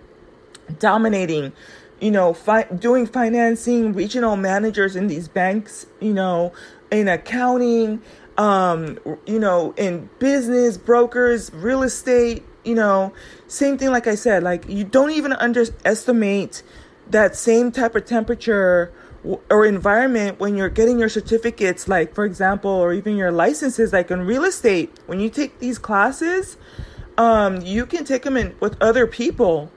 dominating, 0.80 1.54
you 2.00 2.10
know, 2.10 2.34
fi- 2.34 2.64
doing 2.64 3.06
financing, 3.06 3.94
regional 3.94 4.38
managers 4.38 4.96
in 4.96 5.06
these 5.06 5.28
banks, 5.28 5.86
you 6.00 6.16
know, 6.16 6.52
in 6.90 7.08
accounting, 7.08 8.02
um, 8.40 8.98
you 9.28 9.38
know, 9.38 9.76
in 9.78 10.10
business, 10.18 10.80
brokers, 10.80 11.54
real 11.54 11.84
estate, 11.84 12.44
you 12.64 12.74
know, 12.74 13.14
same 13.48 13.78
thing 13.78 13.92
like 13.92 14.08
I 14.08 14.16
said, 14.16 14.42
like 14.42 14.68
you 14.68 14.84
don't 14.84 15.12
even 15.12 15.34
underestimate 15.34 16.64
that 17.08 17.36
same 17.36 17.72
type 17.72 17.94
of 17.94 18.06
temperature 18.06 18.92
or 19.50 19.66
environment 19.66 20.40
when 20.40 20.56
you're 20.56 20.70
getting 20.70 20.98
your 20.98 21.10
certificates 21.10 21.88
like 21.88 22.14
for 22.16 22.24
example 22.24 22.72
or 22.72 22.94
even 22.94 23.18
your 23.18 23.32
licenses 23.32 23.92
like 23.92 24.10
in 24.10 24.22
real 24.22 24.46
estate 24.46 24.98
when 25.08 25.20
you 25.20 25.30
take 25.30 25.60
these 25.60 25.78
classes 25.78 26.58
um, 27.20 27.60
you 27.62 27.86
can 27.86 28.06
take 28.06 28.24
them 28.24 28.38
in 28.38 28.56
with 28.62 28.82
other 28.82 29.06
people. 29.06 29.70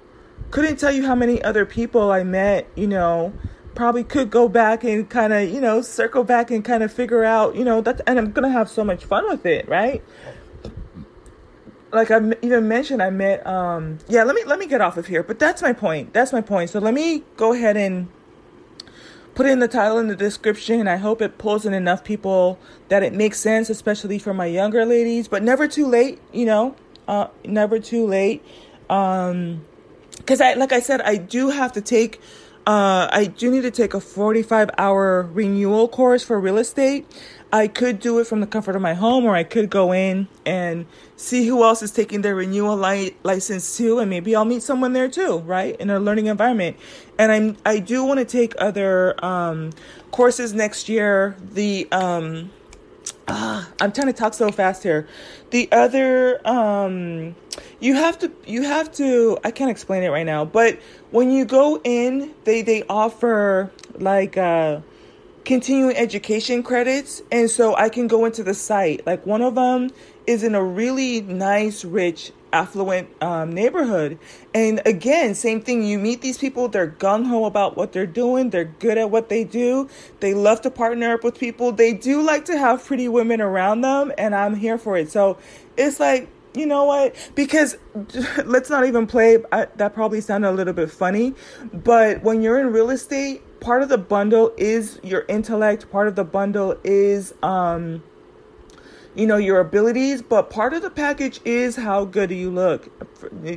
Couldn't 0.52 0.76
tell 0.76 0.92
you 0.92 1.04
how 1.04 1.14
many 1.14 1.42
other 1.42 1.66
people 1.66 2.12
i 2.12 2.22
met 2.22 2.68
you 2.76 2.86
know 2.86 3.32
probably 3.74 4.04
could 4.04 4.30
go 4.30 4.48
back 4.48 4.84
and 4.84 5.08
kind 5.08 5.32
of 5.32 5.48
you 5.48 5.60
know 5.62 5.80
circle 5.80 6.24
back 6.24 6.50
and 6.50 6.62
kind 6.62 6.82
of 6.82 6.92
figure 6.92 7.24
out 7.24 7.56
you 7.56 7.64
know 7.64 7.80
that 7.80 8.02
and 8.06 8.18
i'm 8.18 8.30
gonna 8.32 8.50
have 8.50 8.68
so 8.68 8.84
much 8.84 9.04
fun 9.04 9.26
with 9.28 9.46
it 9.46 9.66
right? 9.66 10.02
Like 11.90 12.10
i 12.10 12.20
even 12.42 12.68
mentioned 12.68 13.02
i 13.02 13.08
met 13.08 13.46
um 13.46 13.98
yeah 14.08 14.24
let 14.24 14.34
me 14.34 14.44
let 14.44 14.58
me 14.58 14.66
get 14.66 14.82
off 14.82 14.98
of 14.98 15.06
here 15.06 15.22
but 15.22 15.38
that's 15.38 15.62
my 15.62 15.72
point 15.72 16.12
that's 16.12 16.32
my 16.32 16.42
point. 16.42 16.68
So 16.68 16.78
let 16.80 16.92
me 16.92 17.24
go 17.36 17.54
ahead 17.54 17.78
and 17.78 18.08
put 19.34 19.46
in 19.46 19.58
the 19.58 19.68
title 19.68 19.98
in 19.98 20.08
the 20.08 20.16
description. 20.16 20.88
I 20.88 20.96
hope 20.96 21.22
it 21.22 21.38
pulls 21.38 21.64
in 21.64 21.74
enough 21.74 22.04
people 22.04 22.58
that 22.88 23.02
it 23.02 23.12
makes 23.12 23.38
sense, 23.38 23.70
especially 23.70 24.18
for 24.18 24.34
my 24.34 24.46
younger 24.46 24.84
ladies, 24.84 25.28
but 25.28 25.42
never 25.42 25.66
too 25.66 25.86
late, 25.86 26.20
you 26.32 26.44
know, 26.44 26.76
uh, 27.08 27.28
never 27.44 27.78
too 27.78 28.06
late. 28.06 28.44
Um, 28.90 29.64
cause 30.26 30.40
I, 30.40 30.54
like 30.54 30.72
I 30.72 30.80
said, 30.80 31.00
I 31.00 31.16
do 31.16 31.50
have 31.50 31.72
to 31.72 31.80
take, 31.80 32.20
uh, 32.66 33.08
I 33.10 33.24
do 33.24 33.50
need 33.50 33.62
to 33.62 33.70
take 33.70 33.94
a 33.94 34.00
45 34.00 34.70
hour 34.76 35.22
renewal 35.22 35.88
course 35.88 36.22
for 36.22 36.38
real 36.38 36.58
estate. 36.58 37.06
I 37.52 37.68
could 37.68 38.00
do 38.00 38.18
it 38.18 38.26
from 38.26 38.40
the 38.40 38.46
comfort 38.46 38.76
of 38.76 38.82
my 38.82 38.94
home, 38.94 39.26
or 39.26 39.34
I 39.34 39.44
could 39.44 39.68
go 39.68 39.92
in 39.92 40.26
and 40.46 40.86
see 41.16 41.46
who 41.46 41.62
else 41.62 41.82
is 41.82 41.90
taking 41.90 42.22
their 42.22 42.34
renewal 42.34 42.78
li- 42.78 43.14
license 43.24 43.76
too, 43.76 43.98
and 43.98 44.08
maybe 44.08 44.34
I'll 44.34 44.46
meet 44.46 44.62
someone 44.62 44.94
there 44.94 45.08
too, 45.08 45.38
right, 45.40 45.76
in 45.76 45.90
a 45.90 46.00
learning 46.00 46.26
environment. 46.26 46.78
And 47.18 47.30
I'm 47.30 47.56
I 47.66 47.78
do 47.78 48.04
want 48.04 48.20
to 48.20 48.24
take 48.24 48.54
other 48.58 49.22
um, 49.22 49.72
courses 50.10 50.54
next 50.54 50.88
year. 50.88 51.36
The 51.52 51.86
um, 51.92 52.50
ah, 53.28 53.68
I'm 53.80 53.92
trying 53.92 54.06
to 54.06 54.14
talk 54.14 54.32
so 54.32 54.50
fast 54.50 54.82
here. 54.82 55.06
The 55.50 55.70
other, 55.72 56.40
um, 56.48 57.34
you 57.80 57.94
have 57.96 58.18
to, 58.20 58.32
you 58.46 58.62
have 58.62 58.90
to. 58.92 59.38
I 59.44 59.50
can't 59.50 59.70
explain 59.70 60.02
it 60.02 60.08
right 60.08 60.24
now, 60.24 60.46
but 60.46 60.78
when 61.10 61.30
you 61.30 61.44
go 61.44 61.80
in, 61.84 62.34
they 62.44 62.62
they 62.62 62.82
offer 62.84 63.70
like 63.98 64.38
uh, 64.38 64.80
continuing 65.44 65.96
education 65.96 66.62
credits, 66.62 67.22
and 67.30 67.50
so 67.50 67.74
I 67.76 67.88
can 67.88 68.06
go 68.06 68.24
into 68.24 68.42
the 68.42 68.54
site. 68.54 69.06
Like 69.06 69.26
one 69.26 69.42
of 69.42 69.54
them 69.54 69.90
is 70.26 70.42
in 70.42 70.54
a 70.54 70.62
really 70.62 71.20
nice, 71.20 71.84
rich 71.84 72.32
affluent 72.52 73.08
um, 73.22 73.52
neighborhood. 73.52 74.18
And 74.54 74.80
again, 74.84 75.34
same 75.34 75.60
thing. 75.60 75.82
You 75.82 75.98
meet 75.98 76.20
these 76.20 76.38
people, 76.38 76.68
they're 76.68 76.90
gung 76.90 77.26
ho 77.26 77.44
about 77.46 77.76
what 77.76 77.92
they're 77.92 78.06
doing, 78.06 78.50
they're 78.50 78.64
good 78.64 78.98
at 78.98 79.10
what 79.10 79.28
they 79.28 79.44
do, 79.44 79.88
they 80.20 80.34
love 80.34 80.60
to 80.62 80.70
partner 80.70 81.14
up 81.14 81.24
with 81.24 81.38
people, 81.38 81.72
they 81.72 81.92
do 81.94 82.22
like 82.22 82.44
to 82.46 82.58
have 82.58 82.84
pretty 82.84 83.08
women 83.08 83.40
around 83.40 83.80
them, 83.80 84.12
and 84.18 84.34
I'm 84.34 84.54
here 84.54 84.78
for 84.78 84.96
it. 84.96 85.10
So 85.10 85.38
it's 85.76 85.98
like, 85.98 86.28
you 86.54 86.66
know 86.66 86.84
what? 86.84 87.14
Because 87.34 87.78
let's 88.44 88.68
not 88.68 88.84
even 88.86 89.06
play. 89.06 89.38
I, 89.50 89.66
that 89.76 89.94
probably 89.94 90.20
sounded 90.20 90.50
a 90.50 90.52
little 90.52 90.74
bit 90.74 90.90
funny, 90.90 91.34
but 91.72 92.22
when 92.22 92.42
you're 92.42 92.60
in 92.60 92.72
real 92.72 92.90
estate, 92.90 93.42
part 93.62 93.82
of 93.82 93.88
the 93.88 93.98
bundle 93.98 94.52
is 94.58 94.98
your 95.02 95.24
intellect, 95.28 95.90
part 95.90 96.08
of 96.08 96.16
the 96.16 96.24
bundle 96.24 96.76
is, 96.84 97.32
um, 97.42 98.02
you 99.14 99.26
know 99.26 99.36
your 99.36 99.60
abilities 99.60 100.22
but 100.22 100.48
part 100.48 100.72
of 100.72 100.80
the 100.80 100.88
package 100.88 101.38
is 101.44 101.76
how 101.76 102.04
good 102.04 102.30
you 102.30 102.50
look. 102.50 102.88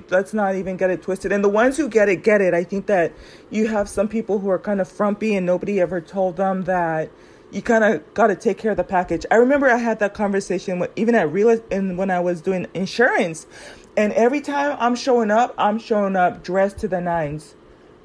Let's 0.10 0.34
not 0.34 0.56
even 0.56 0.78
get 0.78 0.90
it 0.90 1.02
twisted. 1.02 1.32
And 1.32 1.44
the 1.44 1.50
ones 1.50 1.78
who 1.78 1.88
get 1.88 2.10
it 2.10 2.24
get 2.24 2.42
it. 2.42 2.54
I 2.54 2.64
think 2.64 2.88
that 2.88 3.14
you 3.50 3.68
have 3.68 3.88
some 3.88 4.08
people 4.08 4.40
who 4.40 4.50
are 4.50 4.60
kind 4.60 4.82
of 4.82 4.88
frumpy 4.90 5.34
and 5.34 5.46
nobody 5.46 5.80
ever 5.80 6.02
told 6.02 6.36
them 6.36 6.64
that 6.64 7.10
you 7.52 7.62
kind 7.62 7.86
of 7.86 8.14
got 8.14 8.28
to 8.28 8.36
take 8.36 8.58
care 8.58 8.72
of 8.72 8.78
the 8.78 8.84
package. 8.84 9.26
I 9.32 9.36
remember 9.36 9.70
i 9.70 9.78
had 9.78 10.00
that 10.00 10.14
conversation 10.14 10.80
with, 10.80 10.92
even 10.98 11.16
at 11.16 11.32
real 11.32 11.58
and 11.72 11.98
when 11.98 12.12
i 12.12 12.20
was 12.20 12.42
doing 12.42 12.68
insurance. 12.74 13.48
And 13.96 14.12
every 14.12 14.42
time 14.42 14.76
i'm 14.80 14.96
showing 14.96 15.32
up 15.32 15.56
i'm 15.58 15.80
showing 15.80 16.18
up 16.18 16.44
dressed 16.44 16.80
to 16.80 16.90
the 16.90 17.00
nines 17.00 17.56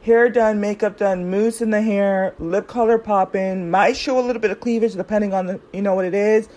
hair 0.02 0.28
done, 0.30 0.60
makeup 0.60 0.96
done, 0.96 1.30
mousse 1.30 1.60
in 1.60 1.70
the 1.70 1.82
hair, 1.82 2.34
lip 2.38 2.66
color 2.66 2.98
popping, 2.98 3.70
might 3.70 3.96
show 3.96 4.18
a 4.18 4.24
little 4.24 4.40
bit 4.40 4.50
of 4.50 4.60
cleavage 4.60 4.94
depending 4.94 5.34
on 5.34 5.46
the 5.46 5.60
you 5.72 5.82
know 5.82 5.94
what 5.94 6.04
it 6.04 6.14
is 6.14 6.48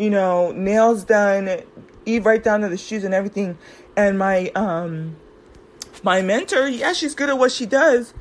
you 0.00 0.10
know, 0.10 0.50
nails 0.52 1.04
done, 1.04 1.62
Eve 2.06 2.24
right 2.24 2.42
down 2.42 2.62
to 2.62 2.68
the 2.68 2.78
shoes 2.78 3.04
and 3.04 3.14
everything. 3.14 3.58
And 3.96 4.18
my 4.18 4.48
um 4.54 5.16
my 6.02 6.22
mentor, 6.22 6.68
yeah, 6.68 6.94
she's 6.94 7.14
good 7.14 7.28
at 7.28 7.38
what 7.38 7.52
she 7.52 7.66
does. 7.66 8.14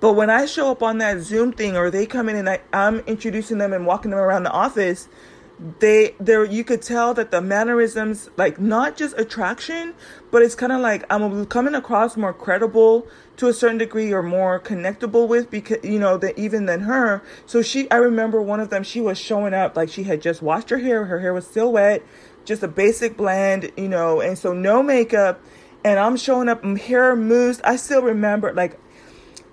But 0.00 0.12
when 0.12 0.30
I 0.30 0.46
show 0.46 0.70
up 0.70 0.82
on 0.82 0.98
that 0.98 1.20
Zoom 1.20 1.52
thing 1.52 1.76
or 1.76 1.90
they 1.90 2.06
come 2.06 2.28
in 2.28 2.36
and 2.36 2.48
I, 2.48 2.60
I'm 2.72 3.00
introducing 3.00 3.58
them 3.58 3.72
and 3.72 3.86
walking 3.86 4.10
them 4.10 4.20
around 4.20 4.44
the 4.44 4.50
office, 4.50 5.08
they 5.80 6.14
there 6.20 6.44
you 6.44 6.62
could 6.62 6.82
tell 6.82 7.14
that 7.14 7.30
the 7.30 7.40
mannerisms 7.40 8.28
like 8.36 8.60
not 8.60 8.96
just 8.96 9.16
attraction 9.16 9.94
but 10.32 10.42
it's 10.42 10.56
kind 10.56 10.72
of 10.72 10.80
like 10.80 11.04
i'm 11.10 11.46
coming 11.46 11.76
across 11.76 12.16
more 12.16 12.34
credible 12.34 13.06
to 13.36 13.48
a 13.48 13.52
certain 13.52 13.78
degree 13.78 14.12
or 14.12 14.22
more 14.22 14.60
connectable 14.60 15.26
with 15.26 15.50
because 15.50 15.78
you 15.82 15.98
know 15.98 16.16
that 16.16 16.38
even 16.38 16.66
than 16.66 16.80
her. 16.80 17.22
So 17.46 17.62
she 17.62 17.90
i 17.90 17.96
remember 17.96 18.40
one 18.40 18.60
of 18.60 18.70
them 18.70 18.82
she 18.82 19.00
was 19.00 19.18
showing 19.18 19.54
up 19.54 19.76
like 19.76 19.88
she 19.88 20.04
had 20.04 20.20
just 20.20 20.42
washed 20.42 20.70
her 20.70 20.78
hair 20.78 21.04
her 21.06 21.20
hair 21.20 21.32
was 21.32 21.46
still 21.46 21.72
wet 21.72 22.02
just 22.44 22.62
a 22.62 22.68
basic 22.68 23.16
blend 23.16 23.70
you 23.76 23.88
know 23.88 24.20
and 24.20 24.36
so 24.36 24.52
no 24.52 24.82
makeup 24.82 25.40
and 25.84 25.98
i'm 25.98 26.16
showing 26.16 26.48
up 26.48 26.62
hair 26.78 27.16
mousse 27.16 27.60
i 27.64 27.74
still 27.76 28.02
remember 28.02 28.52
like 28.52 28.78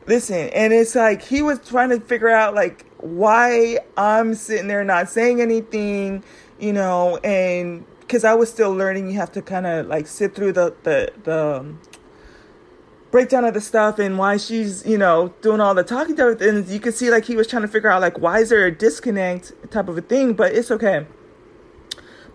listen 0.07 0.49
and 0.49 0.73
it's 0.73 0.95
like 0.95 1.21
he 1.21 1.41
was 1.41 1.59
trying 1.59 1.89
to 1.89 1.99
figure 2.01 2.29
out 2.29 2.53
like 2.53 2.85
why 3.01 3.79
I'm 3.97 4.33
sitting 4.35 4.67
there 4.67 4.83
not 4.83 5.09
saying 5.09 5.41
anything, 5.41 6.23
you 6.59 6.73
know, 6.73 7.17
and 7.17 7.85
because 7.99 8.23
I 8.23 8.33
was 8.33 8.49
still 8.49 8.73
learning, 8.73 9.09
you 9.09 9.17
have 9.17 9.31
to 9.33 9.41
kind 9.41 9.65
of 9.65 9.87
like 9.87 10.07
sit 10.07 10.35
through 10.35 10.53
the 10.53 10.75
the 10.83 11.11
the 11.23 11.57
um, 11.59 11.79
breakdown 13.11 13.43
of 13.43 13.53
the 13.53 13.61
stuff 13.61 13.99
and 13.99 14.17
why 14.17 14.37
she's 14.37 14.85
you 14.85 14.97
know 14.97 15.33
doing 15.41 15.59
all 15.59 15.75
the 15.75 15.83
talking 15.83 16.15
to 16.15 16.29
and 16.49 16.67
you 16.67 16.79
could 16.79 16.95
see 16.95 17.11
like 17.11 17.25
he 17.25 17.35
was 17.35 17.45
trying 17.45 17.61
to 17.61 17.67
figure 17.67 17.89
out 17.89 18.01
like 18.01 18.17
why 18.17 18.39
is 18.39 18.49
there 18.49 18.65
a 18.65 18.71
disconnect 18.71 19.53
type 19.71 19.87
of 19.87 19.97
a 19.97 20.01
thing, 20.01 20.33
but 20.33 20.53
it's 20.53 20.71
okay. 20.71 21.05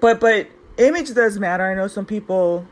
But 0.00 0.20
but 0.20 0.48
image 0.76 1.12
does 1.14 1.38
matter. 1.38 1.66
I 1.66 1.74
know 1.74 1.88
some 1.88 2.06
people. 2.06 2.66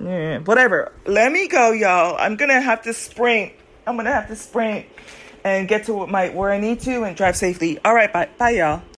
Yeah, 0.00 0.38
whatever. 0.40 0.92
Let 1.06 1.32
me 1.32 1.48
go, 1.48 1.72
y'all. 1.72 2.16
I'm 2.18 2.36
gonna 2.36 2.60
have 2.60 2.82
to 2.82 2.92
sprint. 2.92 3.52
I'm 3.86 3.96
gonna 3.96 4.12
have 4.12 4.28
to 4.28 4.36
sprint 4.36 4.86
and 5.44 5.66
get 5.68 5.86
to 5.86 6.06
my 6.06 6.28
where 6.30 6.52
I 6.52 6.60
need 6.60 6.80
to 6.80 7.04
and 7.04 7.16
drive 7.16 7.36
safely. 7.36 7.78
All 7.84 7.94
right, 7.94 8.12
bye, 8.12 8.28
bye, 8.38 8.50
y'all. 8.50 8.82